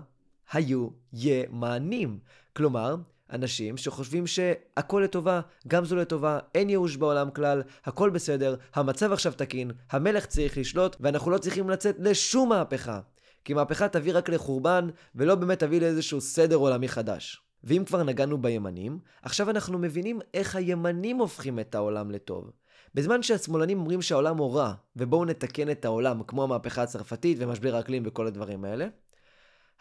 [0.52, 2.18] היו ימנים.
[2.56, 2.96] כלומר,
[3.32, 9.32] אנשים שחושבים שהכל לטובה, גם זו לטובה, אין ייאוש בעולם כלל, הכל בסדר, המצב עכשיו
[9.32, 13.00] תקין, המלך צריך לשלוט, ואנחנו לא צריכים לצאת לשום מהפכה.
[13.44, 17.42] כי מהפכה תביא רק לחורבן, ולא באמת תביא לאיזשהו סדר עולמי חדש.
[17.64, 22.50] ואם כבר נגענו בימנים, עכשיו אנחנו מבינים איך הימנים הופכים את העולם לטוב.
[22.94, 28.02] בזמן שהשמאלנים אומרים שהעולם הוא רע, ובואו נתקן את העולם, כמו המהפכה הצרפתית ומשבר האקלים
[28.06, 28.88] וכל הדברים האלה,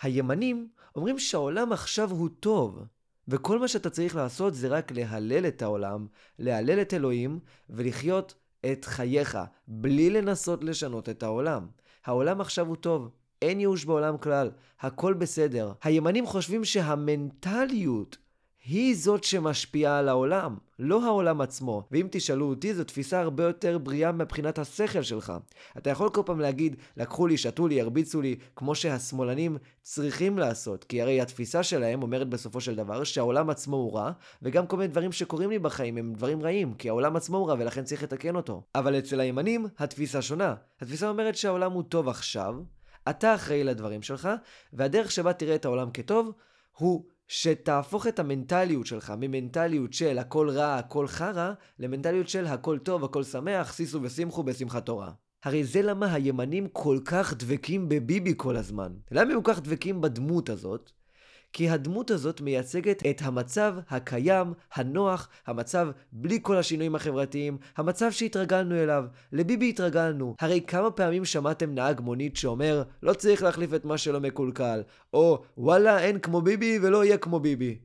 [0.01, 2.83] הימנים אומרים שהעולם עכשיו הוא טוב,
[3.27, 6.07] וכל מה שאתה צריך לעשות זה רק להלל את העולם,
[6.39, 8.35] להלל את אלוהים, ולחיות
[8.71, 11.67] את חייך, בלי לנסות לשנות את העולם.
[12.05, 13.09] העולם עכשיו הוא טוב,
[13.41, 15.71] אין ייאוש בעולם כלל, הכל בסדר.
[15.83, 18.17] הימנים חושבים שהמנטליות
[18.65, 21.87] היא זאת שמשפיעה על העולם, לא העולם עצמו.
[21.91, 25.33] ואם תשאלו אותי, זו תפיסה הרבה יותר בריאה מבחינת השכל שלך.
[25.77, 30.83] אתה יכול כל פעם להגיד, לקחו לי, שתו לי, הרביצו לי, כמו שהשמאלנים צריכים לעשות.
[30.83, 34.87] כי הרי התפיסה שלהם אומרת בסופו של דבר שהעולם עצמו הוא רע, וגם כל מיני
[34.87, 38.35] דברים שקורים לי בחיים הם דברים רעים, כי העולם עצמו הוא רע ולכן צריך לתקן
[38.35, 38.61] אותו.
[38.75, 40.55] אבל אצל הימנים, התפיסה שונה.
[40.81, 42.55] התפיסה אומרת שהעולם הוא טוב עכשיו,
[43.09, 44.29] אתה אחראי לדברים שלך,
[44.73, 46.31] והדרך שבה תראה את העולם כטוב,
[46.77, 53.03] הוא שתהפוך את המנטליות שלך ממנטליות של הכל רע, הכל חרא, למנטליות של הכל טוב,
[53.03, 55.11] הכל שמח, שישו ושמחו בשמחת תורה.
[55.43, 58.93] הרי זה למה הימנים כל כך דבקים בביבי כל הזמן.
[59.11, 60.91] למה הם כל כך דבקים בדמות הזאת?
[61.53, 68.75] כי הדמות הזאת מייצגת את המצב הקיים, הנוח, המצב בלי כל השינויים החברתיים, המצב שהתרגלנו
[68.75, 69.03] אליו.
[69.31, 70.35] לביבי התרגלנו.
[70.39, 74.83] הרי כמה פעמים שמעתם נהג מונית שאומר, לא צריך להחליף את מה שלא מקולקל,
[75.13, 77.79] או וואלה, אין כמו ביבי ולא יהיה כמו ביבי.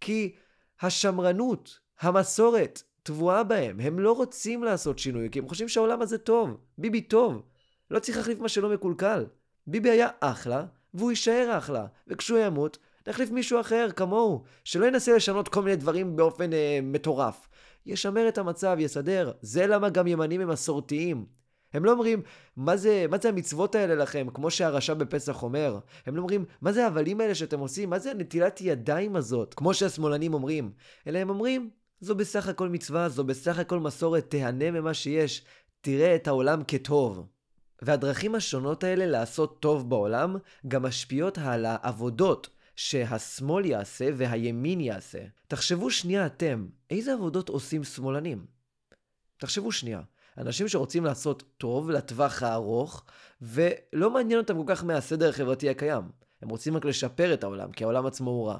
[0.00, 0.34] כי
[0.80, 3.80] השמרנות, המסורת, טבועה בהם.
[3.80, 6.56] הם לא רוצים לעשות שינוי, כי הם חושבים שהעולם הזה טוב.
[6.78, 7.42] ביבי טוב.
[7.90, 9.26] לא צריך להחליף מה שלא מקולקל.
[9.66, 11.86] ביבי היה אחלה, והוא יישאר אחלה.
[12.08, 12.78] וכשהוא ימות,
[13.08, 17.48] נחליף מישהו אחר כמוהו, שלא ינסה לשנות כל מיני דברים באופן אה, מטורף.
[17.86, 19.32] ישמר את המצב, יסדר.
[19.42, 21.26] זה למה גם ימנים הם מסורתיים.
[21.72, 22.22] הם לא אומרים,
[22.56, 25.78] מה זה, מה זה המצוות האלה לכם, כמו שהרשע בפסח אומר.
[26.06, 27.90] הם לא אומרים, מה זה ההבלים האלה שאתם עושים?
[27.90, 29.54] מה זה הנטילת ידיים הזאת?
[29.54, 30.70] כמו שהשמאלנים אומרים.
[31.06, 35.44] אלא הם אומרים, זו בסך הכל מצווה, זו בסך הכל מסורת, תהנה ממה שיש,
[35.80, 37.26] תראה את העולם כטוב.
[37.82, 40.36] והדרכים השונות האלה לעשות טוב בעולם
[40.68, 45.18] גם משפיעות על העבודות שהשמאל יעשה והימין יעשה.
[45.48, 48.46] תחשבו שנייה אתם, איזה עבודות עושים שמאלנים?
[49.36, 50.00] תחשבו שנייה.
[50.38, 53.04] אנשים שרוצים לעשות טוב לטווח הארוך,
[53.42, 56.02] ולא מעניין אותם כל כך מהסדר החברתי הקיים.
[56.42, 58.58] הם רוצים רק לשפר את העולם, כי העולם עצמו הוא רע.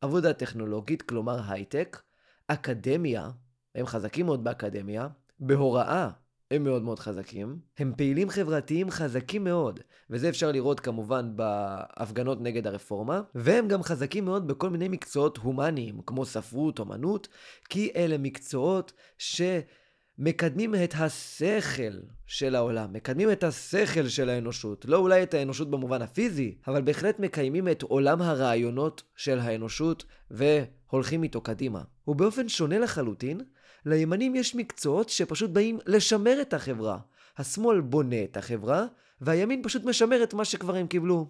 [0.00, 2.02] עבודה טכנולוגית, כלומר הייטק,
[2.46, 3.30] אקדמיה,
[3.74, 5.08] הם חזקים מאוד באקדמיה,
[5.40, 6.10] בהוראה,
[6.50, 7.58] הם מאוד מאוד חזקים.
[7.78, 9.80] הם פעילים חברתיים חזקים מאוד,
[10.10, 16.00] וזה אפשר לראות כמובן בהפגנות נגד הרפורמה, והם גם חזקים מאוד בכל מיני מקצועות הומניים,
[16.06, 17.28] כמו ספרות, אומנות,
[17.68, 24.84] כי אלה מקצועות שמקדמים את השכל של העולם, מקדמים את השכל של האנושות.
[24.84, 31.22] לא אולי את האנושות במובן הפיזי, אבל בהחלט מקיימים את עולם הרעיונות של האנושות והולכים
[31.22, 31.82] איתו קדימה.
[32.08, 33.40] ובאופן שונה לחלוטין,
[33.86, 36.98] לימנים יש מקצועות שפשוט באים לשמר את החברה.
[37.38, 38.86] השמאל בונה את החברה,
[39.20, 41.26] והימין פשוט משמר את מה שכבר הם קיבלו.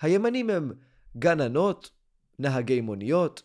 [0.00, 0.72] הימנים הם
[1.16, 1.90] גננות,
[2.38, 3.42] נהגי מוניות,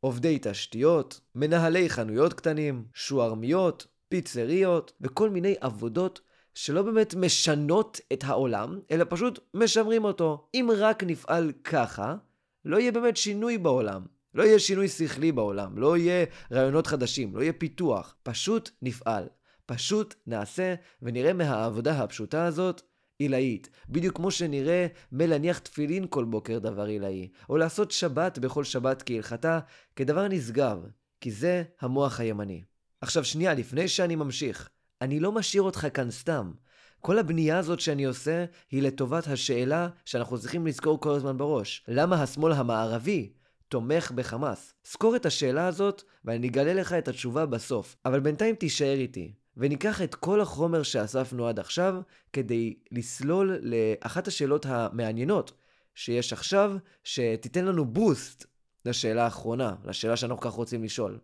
[0.00, 6.20] עובדי תשתיות, מנהלי חנויות קטנים, שוערמיות, פיצריות וכל מיני עבודות
[6.54, 10.48] שלא באמת משנות את העולם, אלא פשוט משמרים אותו.
[10.54, 12.16] אם רק נפעל ככה,
[12.64, 14.02] לא יהיה באמת שינוי בעולם.
[14.34, 18.16] לא יהיה שינוי שכלי בעולם, לא יהיה רעיונות חדשים, לא יהיה פיתוח.
[18.22, 19.28] פשוט נפעל.
[19.66, 22.82] פשוט נעשה ונראה מהעבודה הפשוטה הזאת
[23.18, 23.70] עילאית.
[23.88, 29.60] בדיוק כמו שנראה מלהניח תפילין כל בוקר דבר עילאי, או לעשות שבת בכל שבת כהלכתה
[29.96, 30.78] כדבר נשגב,
[31.20, 32.62] כי זה המוח הימני.
[33.00, 34.68] עכשיו שנייה, לפני שאני ממשיך,
[35.00, 36.52] אני לא משאיר אותך כאן סתם.
[37.00, 41.84] כל הבנייה הזאת שאני עושה היא לטובת השאלה שאנחנו צריכים לזכור כל הזמן בראש.
[41.88, 43.32] למה השמאל המערבי
[43.74, 44.74] תומך בחמאס?
[44.84, 47.96] זכור את השאלה הזאת, ואני אגלה לך את התשובה בסוף.
[48.04, 51.94] אבל בינתיים תישאר איתי, וניקח את כל החומר שאספנו עד עכשיו,
[52.32, 55.52] כדי לסלול לאחת השאלות המעניינות
[55.94, 58.46] שיש עכשיו, שתיתן לנו בוסט
[58.84, 61.18] לשאלה האחרונה, לשאלה שאנחנו כך רוצים לשאול.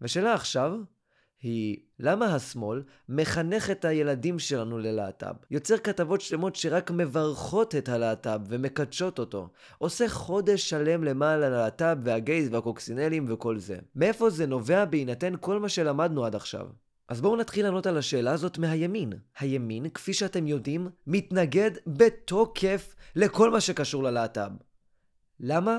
[0.00, 0.76] והשאלה עכשיו,
[1.42, 5.34] היא למה השמאל מחנך את הילדים שלנו ללהט"ב.
[5.50, 9.48] יוצר כתבות שלמות שרק מברכות את הלהט"ב ומקדשות אותו.
[9.78, 13.78] עושה חודש שלם למען הלהט"ב והגייז והקוקסינלים וכל זה.
[13.96, 16.66] מאיפה זה נובע בהינתן כל מה שלמדנו עד עכשיו?
[17.08, 19.12] אז בואו נתחיל לענות על השאלה הזאת מהימין.
[19.38, 24.50] הימין, כפי שאתם יודעים, מתנגד בתוקף לכל מה שקשור ללהט"ב.
[25.40, 25.78] למה?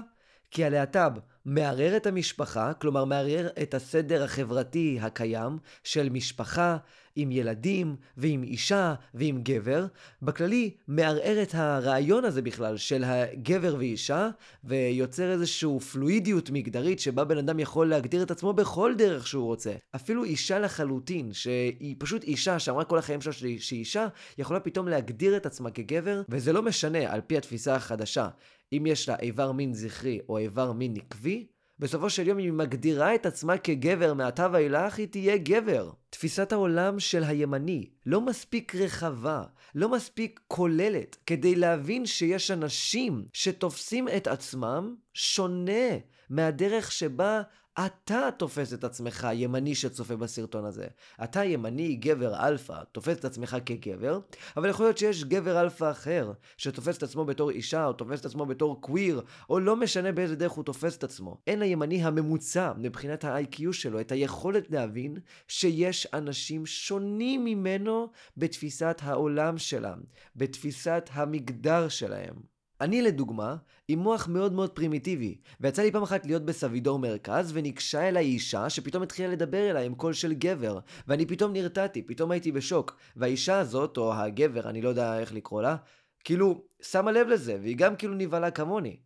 [0.52, 1.12] כי הלהט"ב
[1.46, 6.78] מערער את המשפחה, כלומר מערער את הסדר החברתי הקיים של משפחה
[7.16, 9.86] עם ילדים ועם אישה ועם גבר.
[10.22, 14.30] בכללי מערער את הרעיון הזה בכלל של הגבר ואישה
[14.64, 19.72] ויוצר איזושהי פלואידיות מגדרית שבה בן אדם יכול להגדיר את עצמו בכל דרך שהוא רוצה.
[19.96, 25.38] אפילו אישה לחלוטין, שהיא פשוט אישה שאמרה כל החיים שלה שהיא אישה, יכולה פתאום להגדיר
[25.38, 28.28] את עצמה כגבר, וזה לא משנה על פי התפיסה החדשה.
[28.74, 31.48] אם יש לה איבר מין זכרי או איבר מין נקבי,
[31.80, 35.92] בסופו של יום היא מגדירה את עצמה כגבר מעתה ואילך, היא תהיה גבר.
[36.10, 39.44] תפיסת העולם של הימני לא מספיק רחבה,
[39.76, 45.98] לא מספיק כוללת, כדי להבין שיש אנשים שתופסים את עצמם שונה
[46.30, 47.42] מהדרך שבה
[47.80, 50.88] אתה תופס את עצמך ימני שצופה בסרטון הזה.
[51.24, 54.20] אתה ימני, גבר אלפא, תופס את עצמך כגבר,
[54.58, 58.26] אבל יכול להיות שיש גבר אלפא אחר, שתופס את עצמו בתור אישה, או תופס את
[58.26, 61.38] עצמו בתור קוויר, או לא משנה באיזה דרך הוא תופס את עצמו.
[61.48, 69.58] אין לימני הממוצע, מבחינת ה-IQ שלו, את היכולת להבין שיש אנשים שונים ממנו בתפיסת העולם
[69.58, 70.00] שלהם,
[70.36, 72.51] בתפיסת המגדר שלהם.
[72.82, 73.56] אני לדוגמה,
[73.88, 78.70] עם מוח מאוד מאוד פרימיטיבי, ויצא לי פעם אחת להיות בסבידור מרכז, וניגשה אליי אישה
[78.70, 83.60] שפתאום התחילה לדבר אליי עם קול של גבר, ואני פתאום נרתעתי, פתאום הייתי בשוק, והאישה
[83.60, 85.76] הזאת, או הגבר, אני לא יודע איך לקרוא לה,
[86.24, 88.98] כאילו, שמה לב לזה, והיא גם כאילו נבהלה כמוני.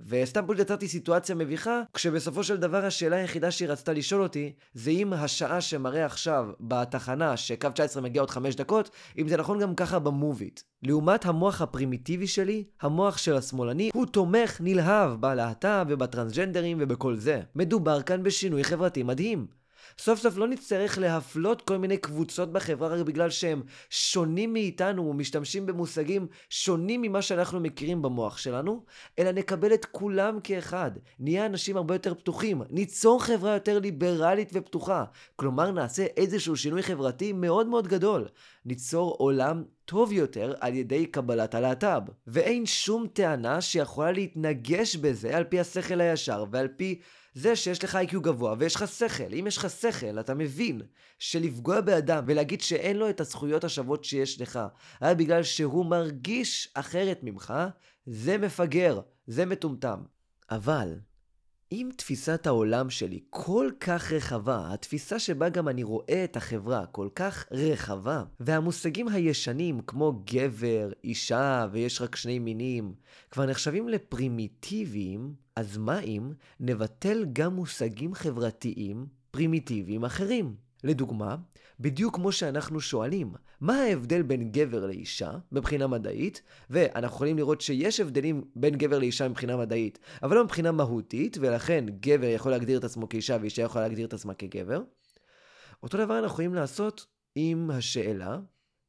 [0.00, 4.90] וסתם פשוט יצרתי סיטואציה מביכה, כשבסופו של דבר השאלה היחידה שהיא רצתה לשאול אותי, זה
[4.90, 9.74] אם השעה שמראה עכשיו בתחנה שקו 19 מגיע עוד 5 דקות, אם זה נכון גם
[9.74, 10.60] ככה במוביט.
[10.82, 17.40] לעומת המוח הפרימיטיבי שלי, המוח של השמאלני, הוא תומך נלהב בלהט"ב ובטרנסג'נדרים ובכל זה.
[17.54, 19.46] מדובר כאן בשינוי חברתי מדהים.
[19.98, 25.66] סוף סוף לא נצטרך להפלות כל מיני קבוצות בחברה רק בגלל שהם שונים מאיתנו ומשתמשים
[25.66, 28.84] במושגים שונים ממה שאנחנו מכירים במוח שלנו,
[29.18, 30.90] אלא נקבל את כולם כאחד.
[31.18, 35.04] נהיה אנשים הרבה יותר פתוחים, ניצור חברה יותר ליברלית ופתוחה.
[35.36, 38.28] כלומר, נעשה איזשהו שינוי חברתי מאוד מאוד גדול.
[38.64, 42.02] ניצור עולם טוב יותר על ידי קבלת הלהט"ב.
[42.26, 47.00] ואין שום טענה שיכולה להתנגש בזה על פי השכל הישר ועל פי
[47.36, 49.34] זה שיש לך איי-קיו גבוה ויש לך שכל.
[49.34, 50.82] אם יש לך שכל, אתה מבין
[51.18, 54.60] שלפגוע באדם ולהגיד שאין לו את הזכויות השוות שיש לך,
[55.02, 57.54] רק בגלל שהוא מרגיש אחרת ממך,
[58.06, 60.02] זה מפגר, זה מטומטם.
[60.50, 60.98] אבל,
[61.72, 67.08] אם תפיסת העולם שלי כל כך רחבה, התפיסה שבה גם אני רואה את החברה כל
[67.14, 72.94] כך רחבה, והמושגים הישנים כמו גבר, אישה ויש רק שני מינים,
[73.30, 80.56] כבר נחשבים לפרימיטיביים, אז מה אם נבטל גם מושגים חברתיים פרימיטיביים אחרים?
[80.84, 81.36] לדוגמה,
[81.80, 88.00] בדיוק כמו שאנחנו שואלים, מה ההבדל בין גבר לאישה מבחינה מדעית, ואנחנו יכולים לראות שיש
[88.00, 92.84] הבדלים בין גבר לאישה מבחינה מדעית, אבל לא מבחינה מהותית, ולכן גבר יכול להגדיר את
[92.84, 94.82] עצמו כאישה ואישה יכולה להגדיר את עצמה כגבר.
[95.82, 98.38] אותו דבר אנחנו יכולים לעשות עם השאלה,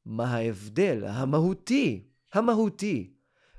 [0.05, 3.13] מה ההבדל המהותי, המהותי,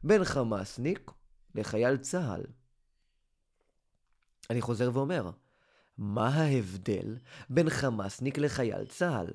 [0.04, 1.10] בין חמאסניק
[1.54, 2.57] לחייל צה"ל.
[4.50, 5.30] אני חוזר ואומר,
[5.98, 7.16] מה ההבדל
[7.50, 9.26] בין חמאסניק לחייל צה"ל?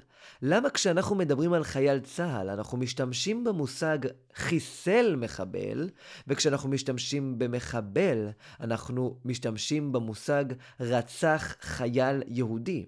[0.42, 3.98] למה כשאנחנו מדברים על חייל צה"ל אנחנו משתמשים במושג
[4.36, 5.90] חיסל מחבל,
[6.28, 10.46] וכשאנחנו משתמשים במחבל אנחנו משתמשים במושג
[10.80, 12.86] רצח חייל יהודי?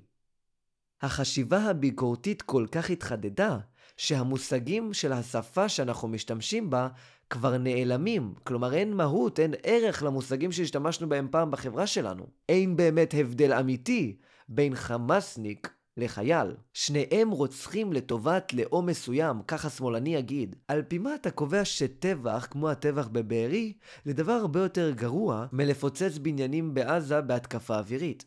[1.01, 3.57] החשיבה הביקורתית כל כך התחדדה,
[3.97, 6.87] שהמושגים של השפה שאנחנו משתמשים בה
[7.29, 8.33] כבר נעלמים.
[8.43, 12.27] כלומר, אין מהות, אין ערך למושגים שהשתמשנו בהם פעם בחברה שלנו.
[12.49, 14.17] אין באמת הבדל אמיתי
[14.49, 16.55] בין חמאסניק לחייל.
[16.73, 20.55] שניהם רוצחים לטובת לאום מסוים, כך השמאלני יגיד.
[20.67, 23.73] על פי מה אתה קובע שטבח, כמו הטבח בבארי,
[24.05, 28.25] זה דבר הרבה יותר גרוע מלפוצץ בניינים בעזה בהתקפה אווירית?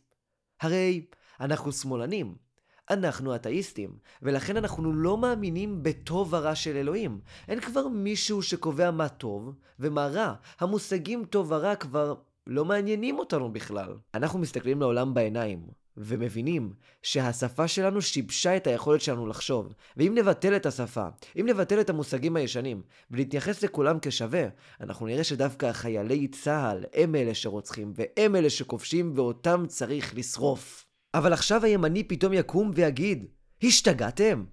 [0.61, 1.06] הרי
[1.40, 2.47] אנחנו שמאלנים.
[2.90, 3.90] אנחנו אתאיסטים,
[4.22, 7.20] ולכן אנחנו לא מאמינים בטוב ורע של אלוהים.
[7.48, 10.35] אין כבר מישהו שקובע מה טוב ומה רע.
[10.61, 12.14] המושגים טוב ורע כבר
[12.46, 13.96] לא מעניינים אותנו בכלל.
[14.14, 16.72] אנחנו מסתכלים לעולם בעיניים, ומבינים
[17.03, 19.72] שהשפה שלנו שיבשה את היכולת שלנו לחשוב.
[19.96, 21.07] ואם נבטל את השפה,
[21.40, 24.46] אם נבטל את המושגים הישנים, ונתייחס לכולם כשווה,
[24.81, 30.88] אנחנו נראה שדווקא חיילי צה"ל הם אלה שרוצחים, והם אלה שכובשים, ואותם צריך לשרוף.
[31.14, 33.27] אבל עכשיו הימני פתאום יקום ויגיד,
[33.62, 34.44] השתגעתם?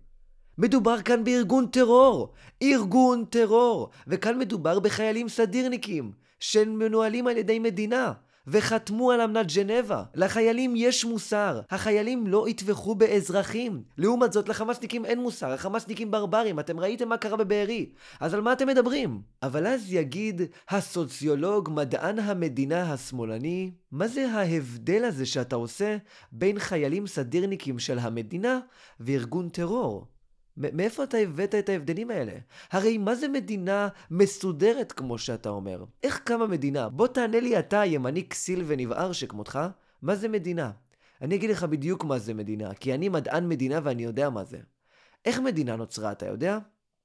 [0.58, 2.34] מדובר כאן בארגון טרור!
[2.64, 3.90] ארגון טרור!
[4.08, 8.14] וכאן מדובר בחיילים סדירניקים, שמנוהלים על ידי מדינה.
[8.48, 10.04] וחתמו על אמנת ג'נבה.
[10.16, 11.62] לחיילים יש מוסר.
[11.70, 13.84] החיילים לא יטבחו באזרחים.
[13.98, 15.52] לעומת זאת, לחמאסניקים אין מוסר.
[15.52, 16.60] החמאסניקים ברברים.
[16.60, 17.90] אתם ראיתם מה קרה בבארי.
[18.20, 19.22] אז על מה אתם מדברים?
[19.44, 25.98] אבל אז יגיד הסוציולוג, מדען המדינה השמאלני, מה זה ההבדל הזה שאתה עושה
[26.32, 28.60] בין חיילים סדירניקים של המדינה
[29.00, 30.15] וארגון טרור?
[30.58, 32.34] מאיפה אתה הבאת את ההבדלים האלה?
[32.72, 35.86] הרי מה זה מדינה מסודרת כמו שאתה אומר?
[36.04, 36.90] איך קמה מדינה?
[36.90, 39.60] בוא תענה לי אתה, ימני כסיל ונבער שכמותך,
[40.02, 40.72] מה זה מדינה?
[41.22, 44.58] אני אגיד לך בדיוק מה זה מדינה, כי אני מדען מדינה ואני יודע מה זה.
[45.26, 46.60] איך מדינה נוצרה, אתה יודע?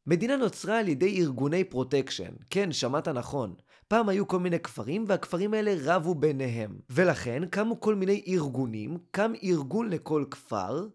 [0.07, 2.33] מדינה נוצרה על ידי ארגוני פרוטקשן.
[2.51, 3.55] כן, שמעת נכון.
[3.89, 6.79] פעם היו כל מיני כפרים, והכפרים האלה רבו ביניהם.
[6.91, 10.87] ולכן קמו כל מיני ארגונים, קם ארגון לכל כפר,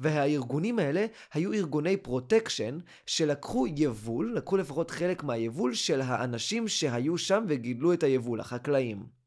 [0.00, 7.44] והארגונים האלה היו ארגוני פרוטקשן שלקחו יבול, לקחו לפחות חלק מהיבול של האנשים שהיו שם
[7.48, 9.20] וגידלו את היבול, החקלאים.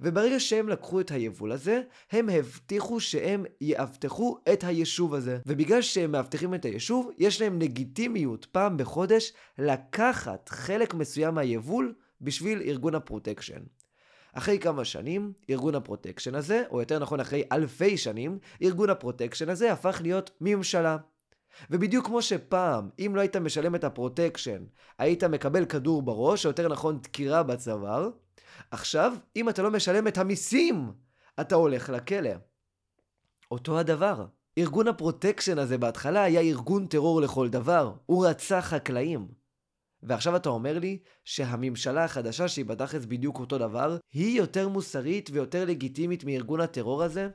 [0.00, 5.38] וברגע שהם לקחו את היבול הזה, הם הבטיחו שהם יאבטחו את היישוב הזה.
[5.46, 12.62] ובגלל שהם מאבטחים את היישוב, יש להם לגיטימיות פעם בחודש לקחת חלק מסוים מהיבול בשביל
[12.62, 13.60] ארגון הפרוטקשן.
[14.38, 19.72] אחרי כמה שנים, ארגון הפרוטקשן הזה, או יותר נכון אחרי אלפי שנים, ארגון הפרוטקשן הזה
[19.72, 20.96] הפך להיות ממשלה.
[21.70, 24.64] ובדיוק כמו שפעם, אם לא היית משלם את הפרוטקשן,
[24.98, 28.10] היית מקבל כדור בראש, או יותר נכון דקירה בצוואר,
[28.70, 30.92] עכשיו, אם אתה לא משלם את המיסים,
[31.40, 32.30] אתה הולך לכלא.
[33.50, 34.26] אותו הדבר.
[34.58, 37.92] ארגון הפרוטקשן הזה בהתחלה היה ארגון טרור לכל דבר.
[38.06, 39.28] הוא רצח חקלאים.
[40.06, 45.64] ועכשיו אתה אומר לי שהממשלה החדשה שהיא בתכלס בדיוק אותו דבר, היא יותר מוסרית ויותר
[45.64, 47.28] לגיטימית מארגון הטרור הזה?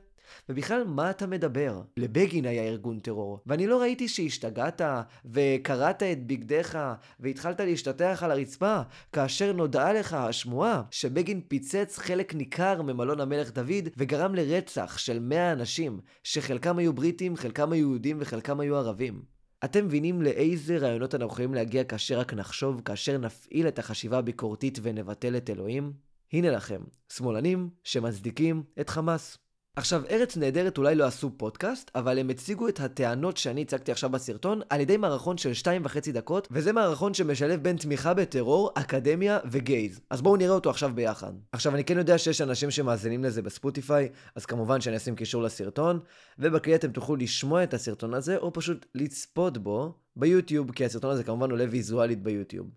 [0.48, 1.82] ובכלל, מה אתה מדבר?
[1.96, 4.80] לבגין היה ארגון טרור, ואני לא ראיתי שהשתגעת
[5.24, 6.78] וקרעת את בגדיך
[7.20, 8.80] והתחלת להשתטח על הרצפה
[9.12, 15.52] כאשר נודעה לך השמועה שבגין פיצץ חלק ניכר ממלון המלך דוד וגרם לרצח של 100
[15.52, 19.31] אנשים, שחלקם היו בריטים, חלקם היו יהודים וחלקם היו ערבים.
[19.64, 24.78] אתם מבינים לאיזה רעיונות אנחנו יכולים להגיע כאשר רק נחשוב, כאשר נפעיל את החשיבה הביקורתית
[24.82, 25.92] ונבטל את אלוהים?
[26.32, 29.38] הנה לכם, שמאלנים שמצדיקים את חמאס.
[29.76, 34.10] עכשיו, ארץ נהדרת אולי לא עשו פודקאסט, אבל הם הציגו את הטענות שאני הצגתי עכשיו
[34.10, 39.38] בסרטון על ידי מערכון של שתיים וחצי דקות, וזה מערכון שמשלב בין תמיכה בטרור, אקדמיה
[39.44, 40.00] וגייז.
[40.10, 41.32] אז בואו נראה אותו עכשיו ביחד.
[41.52, 46.00] עכשיו, אני כן יודע שיש אנשים שמאזינים לזה בספוטיפיי, אז כמובן שאני אשים קישור לסרטון,
[46.38, 51.24] ובכלי אתם תוכלו לשמוע את הסרטון הזה, או פשוט לצפות בו ביוטיוב, כי הסרטון הזה
[51.24, 52.70] כמובן עולה ויזואלית ביוטיוב.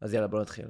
[0.00, 0.66] אז יאללה, בואו נתחיל.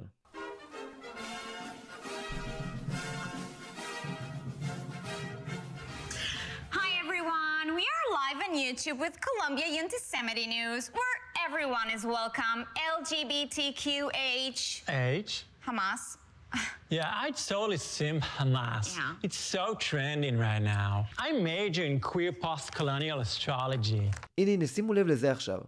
[8.70, 12.64] YouTube with Columbia Anti-Semitic News, where everyone is welcome.
[12.94, 14.82] LGBTQH.
[14.88, 15.44] H.
[15.66, 16.16] Hamas.
[16.88, 18.96] yeah, I totally sim Hamas.
[18.96, 19.14] Yeah.
[19.22, 21.06] It's so trending right now.
[21.18, 24.10] I major in queer post-colonial astrology.
[24.38, 25.60] הנה, הנה, שימו לב לזה עכשיו.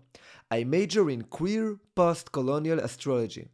[0.54, 3.48] I major in queer post-colonial astrology.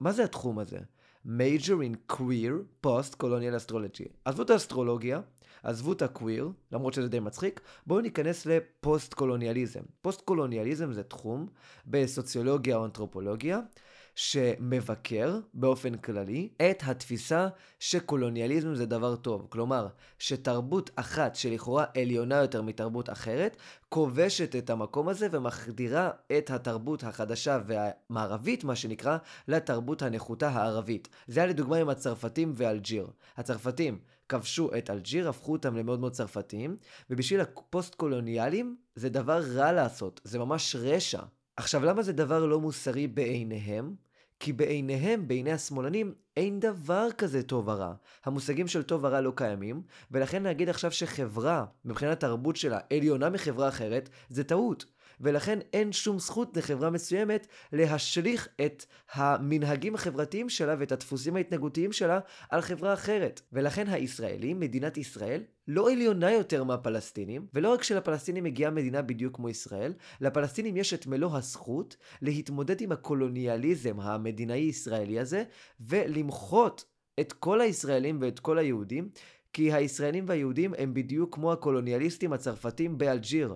[0.00, 0.78] מה זה התחום הזה?
[1.26, 4.08] major in queer post-colonial astrology.
[4.24, 5.20] עזבו את האסטרולוגיה,
[5.67, 9.81] עזבו את הקוויר, למרות שזה די מצחיק, בואו ניכנס לפוסט קולוניאליזם.
[10.01, 11.47] פוסט קולוניאליזם זה תחום
[11.85, 13.59] בסוציולוגיה או אנתרופולוגיה,
[14.17, 17.47] שמבקר באופן כללי את התפיסה
[17.79, 19.47] שקולוניאליזם זה דבר טוב.
[19.49, 19.87] כלומר,
[20.19, 23.57] שתרבות אחת שלכאורה עליונה יותר מתרבות אחרת,
[23.89, 31.07] כובשת את המקום הזה ומחדירה את התרבות החדשה והמערבית, מה שנקרא, לתרבות הנחותה הערבית.
[31.27, 33.07] זה היה לדוגמה עם הצרפתים ואלג'יר.
[33.37, 36.77] הצרפתים כבשו את אלג'יר, הפכו אותם למאוד מאוד צרפתיים,
[37.09, 41.21] ובשביל הפוסט-קולוניאלים זה דבר רע לעשות, זה ממש רשע.
[41.57, 43.95] עכשיו, למה זה דבר לא מוסרי בעיניהם?
[44.39, 47.93] כי בעיניהם, בעיני השמאלנים, אין דבר כזה טוב ורע.
[48.25, 53.67] המושגים של טוב ורע לא קיימים, ולכן להגיד עכשיו שחברה, מבחינת תרבות שלה, עליונה מחברה
[53.67, 54.85] אחרת, זה טעות.
[55.21, 62.19] ולכן אין שום זכות לחברה מסוימת להשליך את המנהגים החברתיים שלה ואת הדפוסים ההתנהגותיים שלה
[62.49, 63.41] על חברה אחרת.
[63.53, 69.49] ולכן הישראלים, מדינת ישראל, לא עליונה יותר מהפלסטינים, ולא רק שלפלסטינים מגיעה מדינה בדיוק כמו
[69.49, 75.43] ישראל, לפלסטינים יש את מלוא הזכות להתמודד עם הקולוניאליזם המדינאי-ישראלי הזה,
[75.79, 76.85] ולמחות
[77.19, 79.09] את כל הישראלים ואת כל היהודים,
[79.53, 83.55] כי הישראלים והיהודים הם בדיוק כמו הקולוניאליסטים הצרפתים באלג'יר.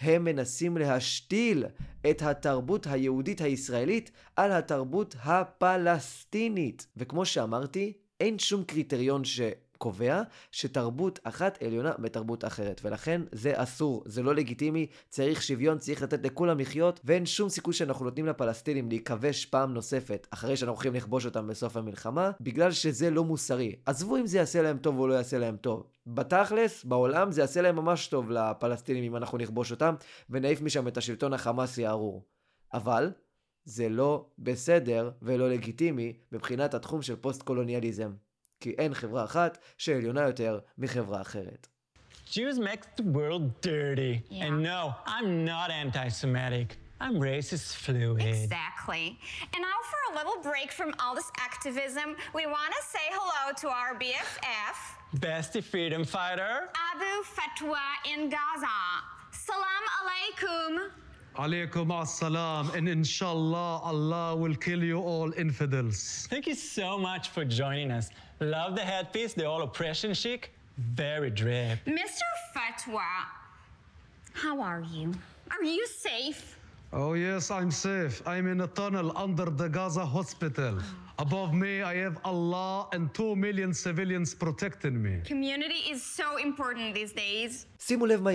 [0.00, 1.64] הם מנסים להשתיל
[2.10, 6.86] את התרבות היהודית הישראלית על התרבות הפלסטינית.
[6.96, 9.40] וכמו שאמרתי, אין שום קריטריון ש...
[9.80, 10.22] קובע
[10.52, 16.24] שתרבות אחת עליונה בתרבות אחרת, ולכן זה אסור, זה לא לגיטימי, צריך שוויון, צריך לתת
[16.26, 21.26] לכולם לחיות, ואין שום סיכוי שאנחנו נותנים לפלסטינים להיכבש פעם נוספת, אחרי שאנחנו הולכים לכבוש
[21.26, 23.76] אותם בסוף המלחמה, בגלל שזה לא מוסרי.
[23.86, 25.86] עזבו אם זה יעשה להם טוב או לא יעשה להם טוב.
[26.06, 29.94] בתכלס, בעולם זה יעשה להם ממש טוב לפלסטינים אם אנחנו נכבוש אותם,
[30.30, 32.24] ונעיף משם את השלטון החמאסי הארור.
[32.72, 33.10] אבל,
[33.64, 38.12] זה לא בסדר ולא לגיטימי מבחינת התחום של פוסט-קולוניאליזם.
[38.59, 41.67] כי אין חברה אחת שעליונה יותר מחברה אחרת.
[42.27, 44.23] Jews make the world dirty.
[44.29, 44.45] Yeah.
[44.45, 46.77] And no, I'm not anti Semitic.
[46.99, 48.21] I'm racist fluid.
[48.21, 49.19] Exactly.
[49.53, 53.53] And now, for a little break from all this activism, we want to say hello
[53.61, 54.77] to our BFF,
[55.19, 56.69] Bestie freedom fighter.
[56.91, 58.79] Abu Fatwa in Gaza.
[59.31, 60.89] Salam alaikum.
[61.40, 66.26] Alaikum assalam, and inshallah, Allah will kill you all infidels.
[66.28, 68.10] Thank you so much for joining us.
[68.40, 71.78] Love the headpiece, the all oppression chic, very drip.
[71.86, 72.28] Mr.
[72.54, 73.06] Fatwa,
[74.34, 75.14] how are you?
[75.50, 76.58] Are you safe?
[76.92, 78.20] Oh, yes, I'm safe.
[78.26, 80.78] I'm in a tunnel under the Gaza hospital.
[81.18, 85.22] Above me, I have Allah and two million civilians protecting me.
[85.24, 87.66] Community is so important these days.
[87.78, 88.32] שימו לב מה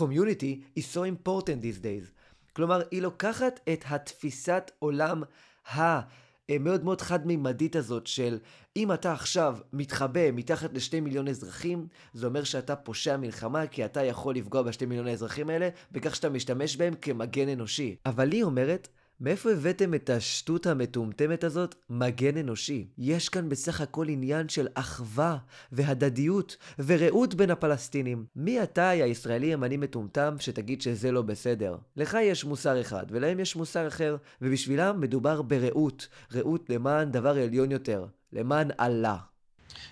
[0.00, 2.12] Community is so important these days.
[2.52, 5.22] כלומר, היא לוקחת את התפיסת עולם
[5.66, 8.38] המאוד מאוד חד-מימדית הזאת של
[8.76, 14.04] אם אתה עכשיו מתחבא מתחת לשתי מיליון אזרחים, זה אומר שאתה פושע מלחמה כי אתה
[14.04, 17.96] יכול לפגוע בשתי מיליון האזרחים האלה בכך שאתה משתמש בהם כמגן אנושי.
[18.06, 18.88] אבל היא אומרת,
[19.20, 21.74] מאיפה הבאתם את השטות המטומטמת הזאת?
[21.90, 22.86] מגן אנושי.
[22.98, 25.38] יש כאן בסך הכל עניין של אחווה
[25.72, 28.24] והדדיות ורעות בין הפלסטינים.
[28.36, 31.76] מי אתה, יא ישראלי ימני מטומטם, שתגיד שזה לא בסדר?
[31.96, 36.08] לך יש מוסר אחד, ולהם יש מוסר אחר, ובשבילם מדובר ברעות.
[36.34, 38.06] רעות למען דבר עליון יותר.
[38.32, 39.16] למען אללה.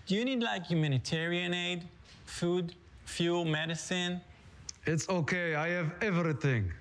[0.06, 1.80] Do you need like humanitarian aid,
[2.26, 2.74] food,
[3.06, 4.20] fuel, medicine?
[4.86, 6.72] It's okay, I have everything.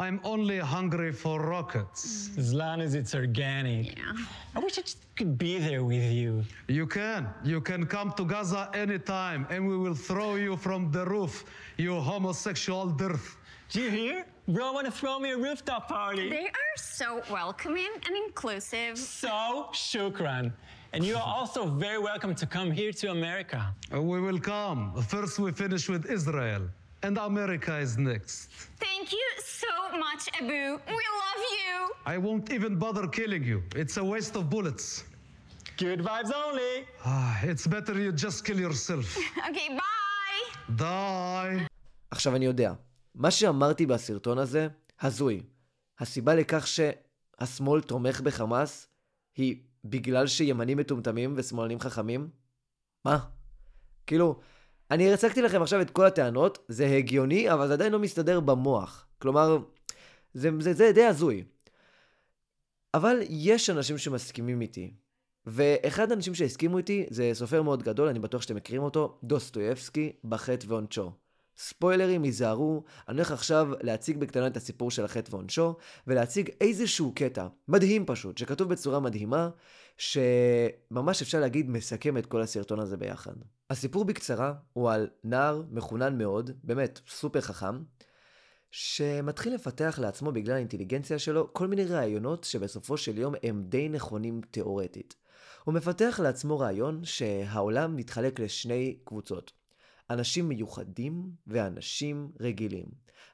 [0.00, 2.30] I'm only hungry for rockets.
[2.38, 3.98] As long as it's organic.
[3.98, 4.14] Yeah.
[4.56, 6.42] I wish I just could be there with you.
[6.68, 7.28] You can.
[7.44, 11.44] You can come to Gaza anytime and we will throw you from the roof,
[11.76, 13.20] you homosexual dirt.
[13.68, 14.24] Do you hear?
[14.48, 16.30] Bro, want to throw me a rooftop party?
[16.30, 18.96] They are so welcoming and inclusive.
[18.96, 20.50] So, shukran.
[20.94, 23.72] And you are also very welcome to come here to America.
[23.94, 24.80] Uh, We will come.
[25.02, 26.62] First, we finish with Israel,
[27.02, 28.48] and America is next.
[28.78, 29.28] Thank you
[29.60, 29.72] so
[30.04, 30.62] much, Abu.
[30.98, 31.74] We love you.
[32.06, 33.62] I won't even bother killing you.
[33.74, 35.04] It's a waste of bullets.
[35.76, 36.74] Good vibes only.
[37.04, 39.06] Ah, it's better you just kill yourself.
[39.48, 40.42] Okay, bye.
[40.76, 41.66] Die.
[42.10, 42.72] עכשיו אני יודע,
[43.14, 44.68] מה שאמרתי בסרטון הזה,
[45.00, 45.42] הזוי.
[45.98, 48.86] הסיבה לכך שהשמאל תומך בחמאס
[49.36, 52.28] היא בגלל שימנים מטומטמים ושמאלנים חכמים?
[53.04, 53.18] מה?
[54.06, 54.40] כאילו,
[54.90, 59.06] אני הצגתי לכם עכשיו את כל הטענות, זה הגיוני, אבל זה עדיין לא מסתדר במוח.
[59.18, 59.58] כלומר,
[60.34, 61.44] זה, זה, זה די הזוי.
[62.94, 64.94] אבל יש אנשים שמסכימים איתי.
[65.46, 70.66] ואחד האנשים שהסכימו איתי זה סופר מאוד גדול, אני בטוח שאתם מכירים אותו, דוסטויבסקי, בחטא
[70.68, 71.12] ועונשו.
[71.60, 77.46] ספוילרים, היזהרו, אני הולך עכשיו להציג בקטנה את הסיפור של החטא ועונשו, ולהציג איזשהו קטע,
[77.68, 79.50] מדהים פשוט, שכתוב בצורה מדהימה,
[79.98, 83.32] שממש אפשר להגיד מסכם את כל הסרטון הזה ביחד.
[83.70, 87.82] הסיפור בקצרה הוא על נער מחונן מאוד, באמת סופר חכם,
[88.70, 94.40] שמתחיל לפתח לעצמו בגלל האינטליגנציה שלו כל מיני רעיונות שבסופו של יום הם די נכונים
[94.50, 95.16] תאורטית.
[95.64, 99.59] הוא מפתח לעצמו רעיון שהעולם מתחלק לשני קבוצות.
[100.10, 102.86] אנשים מיוחדים ואנשים רגילים.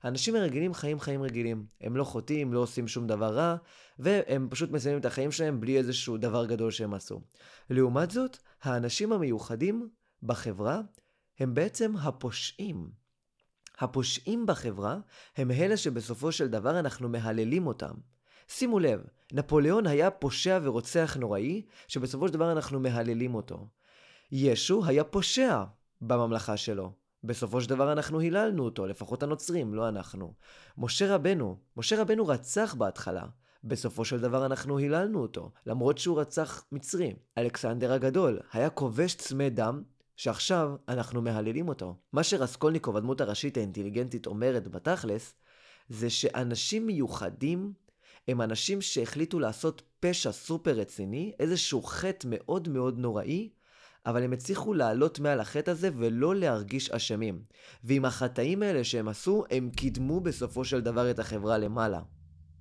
[0.03, 1.67] האנשים הרגילים חיים חיים רגילים.
[1.81, 3.57] הם לא חוטאים, לא עושים שום דבר רע,
[3.99, 7.21] והם פשוט מסיימים את החיים שלהם בלי איזשהו דבר גדול שהם עשו.
[7.71, 9.89] לעומת זאת, האנשים המיוחדים
[10.23, 10.81] בחברה
[11.39, 12.91] הם בעצם הפושעים.
[13.79, 14.99] הפושעים בחברה
[15.37, 17.95] הם אלה שבסופו של דבר אנחנו מהללים אותם.
[18.49, 19.01] שימו לב,
[19.33, 23.69] נפוליאון היה פושע ורוצח נוראי, שבסופו של דבר אנחנו מהללים אותו.
[24.33, 25.65] ישו היה פושע
[26.01, 26.93] בממלכה שלו.
[27.25, 30.35] בסופו של דבר אנחנו היללנו אותו, לפחות הנוצרים, לא אנחנו.
[30.79, 33.25] משה רבנו, משה רבנו רצח בהתחלה.
[33.65, 37.13] בסופו של דבר אנחנו היללנו אותו, למרות שהוא רצח מצרי.
[37.39, 39.83] אלכסנדר הגדול היה כובש צמא דם,
[40.17, 41.97] שעכשיו אנחנו מהללים אותו.
[42.13, 45.35] מה שרסקולניקוב, הדמות הראשית האינטליגנטית, אומרת בתכלס,
[45.89, 47.73] זה שאנשים מיוחדים
[48.29, 53.51] הם אנשים שהחליטו לעשות פשע סופר רציני, איזשהו חטא מאוד מאוד נוראי,
[54.07, 57.43] אבל הם הצליחו לעלות מעל החטא הזה ולא להרגיש אשמים.
[57.85, 62.01] ועם החטאים האלה שהם עשו, הם קידמו בסופו של דבר את החברה למעלה.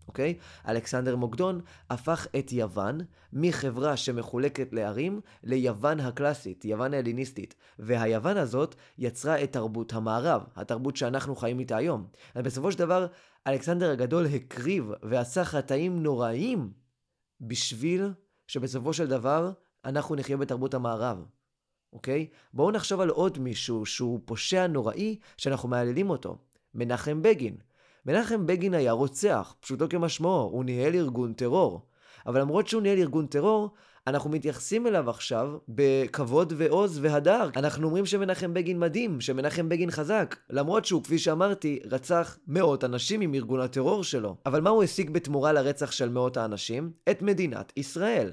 [0.08, 0.38] אוקיי?
[0.68, 2.98] אלכסנדר מוקדון הפך את יוון
[3.34, 7.56] מחברה שמחולקת לערים ליוון הקלאסית, יוון ההליניסטית.
[7.80, 12.08] והיוון הזאת יצרה את תרבות המערב, התרבות שאנחנו חיים איתה היום.
[12.36, 13.08] בסופו של דבר,
[13.48, 16.72] אלכסנדר הגדול הקריב ועשה חטאים נוראים
[17.42, 18.14] בשביל
[18.48, 19.52] שבסופו של דבר
[19.86, 21.26] אנחנו נחיה בתרבות המערב.
[21.96, 22.28] אוקיי?
[22.54, 26.38] בואו נחשוב על עוד מישהו שהוא פושע נוראי שאנחנו מהללים אותו.
[26.74, 27.56] מנחם בגין.
[28.06, 31.82] מנחם בגין היה רוצח, פשוטו כמשמעו, הוא ניהל ארגון טרור.
[32.26, 33.70] אבל למרות שהוא ניהל ארגון טרור,
[34.08, 37.50] אנחנו מתייחסים אליו עכשיו בכבוד ועוז והדר.
[37.56, 43.22] אנחנו אומרים שמנחם בגין מדהים, שמנחם בגין חזק, למרות שהוא, כפי שאמרתי, רצח מאות אנשים
[43.22, 44.36] עם ארגון הטרור שלו.
[44.46, 46.92] אבל מה הוא השיג בתמורה לרצח של מאות האנשים?
[47.12, 48.32] את מדינת ישראל.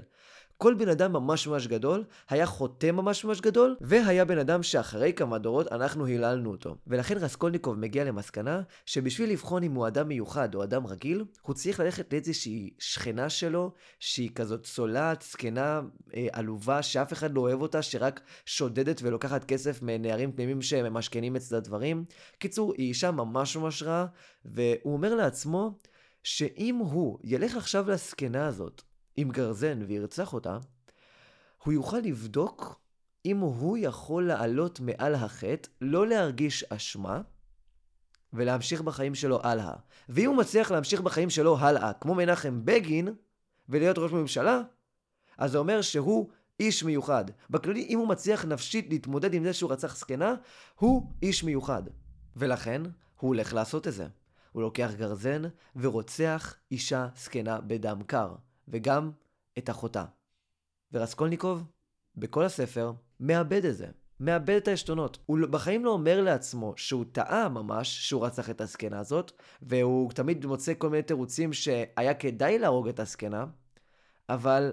[0.62, 5.12] כל בן אדם ממש ממש גדול, היה חוטא ממש ממש גדול, והיה בן אדם שאחרי
[5.12, 6.76] כמה דורות אנחנו היללנו אותו.
[6.86, 11.80] ולכן רסקולניקוב מגיע למסקנה שבשביל לבחון אם הוא אדם מיוחד או אדם רגיל, הוא צריך
[11.80, 15.80] ללכת לאיזושהי שכנה שלו, שהיא כזאת צולעת, זקנה,
[16.14, 21.56] אה, עלובה, שאף אחד לא אוהב אותה, שרק שודדת ולוקחת כסף מנערים תמימים שממשכנים אצל
[21.56, 22.04] הדברים.
[22.38, 24.06] קיצור, היא אישה ממש ממש רעה,
[24.44, 25.78] והוא אומר לעצמו,
[26.24, 28.82] שאם הוא ילך עכשיו לזקנה הזאת,
[29.16, 30.58] עם גרזן וירצח אותה,
[31.64, 32.80] הוא יוכל לבדוק
[33.24, 37.20] אם הוא יכול לעלות מעל החטא, לא להרגיש אשמה,
[38.32, 39.74] ולהמשיך בחיים שלו הלאה.
[40.08, 43.08] ואם הוא מצליח להמשיך בחיים שלו הלאה, כמו מנחם בגין,
[43.68, 44.60] ולהיות ראש ממשלה,
[45.38, 47.24] אז זה אומר שהוא איש מיוחד.
[47.50, 50.34] בכללי, אם הוא מצליח נפשית להתמודד עם זה שהוא רצח זקנה,
[50.78, 51.82] הוא איש מיוחד.
[52.36, 52.82] ולכן,
[53.16, 54.06] הוא הולך לעשות את זה.
[54.52, 55.42] הוא לוקח גרזן
[55.76, 58.34] ורוצח אישה זקנה בדם קר.
[58.68, 59.10] וגם
[59.58, 60.04] את אחותה.
[60.92, 61.64] ורסקולניקוב,
[62.16, 63.86] בכל הספר, מאבד את זה.
[64.20, 65.18] מאבד את העשתונות.
[65.26, 69.32] הוא בחיים לא אומר לעצמו שהוא טעה ממש שהוא רצח את הזקנה הזאת,
[69.62, 73.44] והוא תמיד מוצא כל מיני תירוצים שהיה כדאי להרוג את הזקנה,
[74.28, 74.72] אבל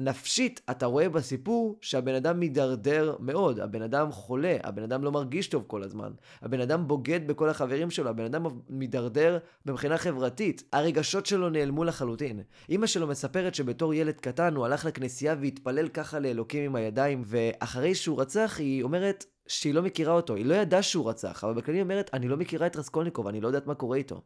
[0.00, 5.48] נפשית, אתה רואה בסיפור שהבן אדם מידרדר מאוד, הבן אדם חולה, הבן אדם לא מרגיש
[5.48, 11.26] טוב כל הזמן, הבן אדם בוגד בכל החברים שלו, הבן אדם מידרדר מבחינה חברתית, הרגשות
[11.26, 12.40] שלו נעלמו לחלוטין.
[12.68, 17.94] אימא שלו מספרת שבתור ילד קטן הוא הלך לכנסייה והתפלל ככה לאלוקים עם הידיים, ואחרי
[17.94, 21.78] שהוא רצח היא אומרת שהיא לא מכירה אותו, היא לא ידעה שהוא רצח, אבל בכללי
[21.78, 24.22] היא אומרת, אני לא מכירה את רסקולניקוב, אני לא יודעת מה קורה איתו.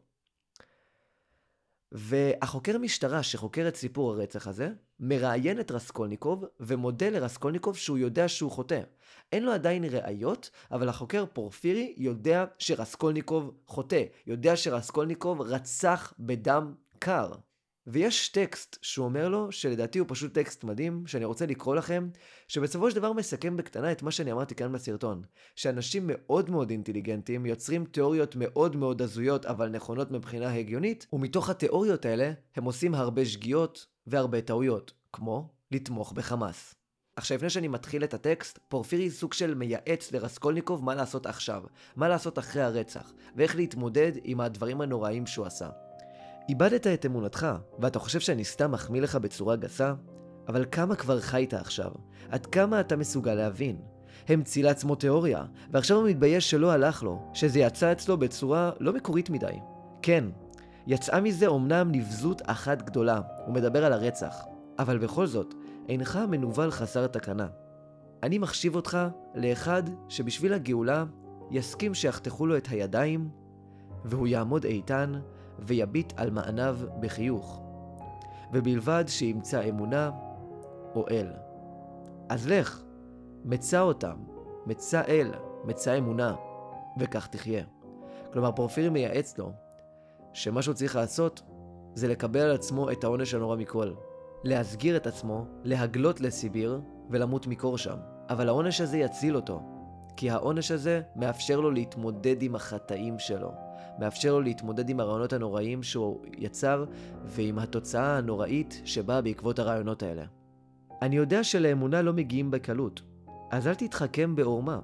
[1.91, 4.69] והחוקר משטרה שחוקר את סיפור הרצח הזה,
[4.99, 8.81] מראיין את רסקולניקוב ומודה לרסקולניקוב שהוא יודע שהוא חוטא.
[9.31, 17.31] אין לו עדיין ראיות, אבל החוקר פורפירי יודע שרסקולניקוב חוטא, יודע שרסקולניקוב רצח בדם קר.
[17.87, 22.09] ויש טקסט שהוא אומר לו, שלדעתי הוא פשוט טקסט מדהים, שאני רוצה לקרוא לכם,
[22.47, 25.21] שבסופו של דבר מסכם בקטנה את מה שאני אמרתי כאן בסרטון.
[25.55, 32.05] שאנשים מאוד מאוד אינטליגנטים יוצרים תיאוריות מאוד מאוד הזויות, אבל נכונות מבחינה הגיונית, ומתוך התיאוריות
[32.05, 36.75] האלה הם עושים הרבה שגיאות והרבה טעויות, כמו לתמוך בחמאס.
[37.15, 41.63] עכשיו, לפני שאני מתחיל את הטקסט, פורפירי סוג של מייעץ לרסקולניקוב מה לעשות עכשיו,
[41.95, 45.69] מה לעשות אחרי הרצח, ואיך להתמודד עם הדברים הנוראים שהוא עשה.
[46.49, 47.47] איבדת את אמונתך,
[47.79, 49.93] ואתה חושב שאני סתם מחמיא לך בצורה גסה?
[50.47, 51.91] אבל כמה כבר חיית עכשיו?
[52.29, 53.81] עד כמה אתה מסוגל להבין?
[54.27, 59.29] המציא לעצמו תיאוריה, ועכשיו הוא מתבייש שלא הלך לו, שזה יצא אצלו בצורה לא מקורית
[59.29, 59.55] מדי.
[60.01, 60.25] כן,
[60.87, 64.45] יצאה מזה אומנם נבזות אחת גדולה, הוא מדבר על הרצח,
[64.79, 65.53] אבל בכל זאת,
[65.89, 67.47] אינך מנוול חסר תקנה.
[68.23, 68.97] אני מחשיב אותך
[69.35, 71.05] לאחד שבשביל הגאולה
[71.51, 73.29] יסכים שיחתכו לו את הידיים,
[74.05, 75.13] והוא יעמוד איתן
[75.59, 77.61] ויביט על מעניו בחיוך,
[78.53, 80.11] ובלבד שימצא אמונה
[80.95, 81.27] או אל.
[82.29, 82.83] אז לך,
[83.45, 84.15] מצא אותם,
[84.65, 85.31] מצא אל,
[85.63, 86.35] מצא אמונה,
[86.99, 87.63] וכך תחיה.
[88.33, 89.64] כלומר, פורפירי מייעץ לו
[90.35, 91.41] שמה שהוא צריך לעשות
[91.93, 93.91] זה לקבל על עצמו את העונש הנורא מכל.
[94.43, 97.97] להסגיר את עצמו, להגלות לסיביר ולמות מקור שם.
[98.29, 99.61] אבל העונש הזה יציל אותו,
[100.17, 103.51] כי העונש הזה מאפשר לו להתמודד עם החטאים שלו.
[103.99, 106.85] מאפשר לו להתמודד עם הרעיונות הנוראים שהוא יצר
[107.25, 110.23] ועם התוצאה הנוראית שבאה בעקבות הרעיונות האלה.
[111.01, 113.01] אני יודע שלאמונה לא מגיעים בקלות,
[113.51, 114.79] אז אל תתחכם בעורמה.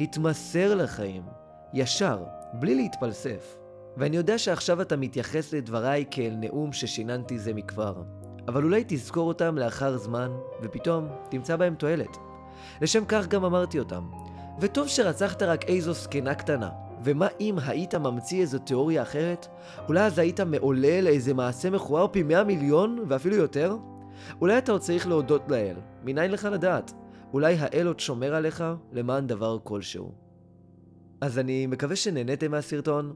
[0.00, 1.22] התמסר לחיים,
[1.74, 3.63] ישר, בלי להתפלסף.
[3.96, 8.02] ואני יודע שעכשיו אתה מתייחס לדבריי כאל נאום ששיננתי זה מכבר,
[8.48, 10.30] אבל אולי תזכור אותם לאחר זמן,
[10.62, 12.16] ופתאום תמצא בהם תועלת.
[12.80, 14.04] לשם כך גם אמרתי אותם.
[14.60, 16.70] וטוב שרצחת רק איזו זקנה קטנה,
[17.04, 19.46] ומה אם היית ממציא איזו תיאוריה אחרת?
[19.88, 23.76] אולי אז היית מעולל איזה מעשה מכוער פי מאה מיליון ואפילו יותר?
[24.40, 26.92] אולי אתה עוד צריך להודות לאל, מניין לך לדעת?
[27.32, 30.12] אולי האל עוד שומר עליך למען דבר כלשהו.
[31.20, 33.14] אז אני מקווה שנהניתם מהסרטון,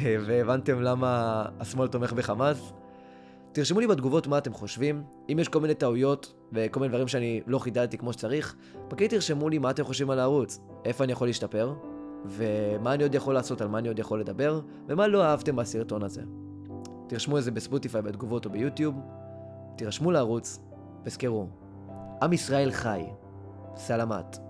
[0.00, 2.72] והבנתם למה השמאל תומך בחמאס.
[3.52, 5.02] תרשמו לי בתגובות מה אתם חושבים.
[5.32, 8.56] אם יש כל מיני טעויות וכל מיני דברים שאני לא חידדתי כמו שצריך,
[8.88, 11.74] פשוט תרשמו לי מה אתם חושבים על הערוץ, איפה אני יכול להשתפר,
[12.26, 16.02] ומה אני עוד יכול לעשות, על מה אני עוד יכול לדבר, ומה לא אהבתם בסרטון
[16.02, 16.22] הזה.
[17.06, 18.94] תרשמו את זה בספוטיפיי בתגובות או ביוטיוב,
[19.76, 20.60] תירשמו לערוץ,
[21.04, 21.46] וזכרו,
[22.22, 23.02] עם ישראל חי.
[23.76, 24.47] סלמת.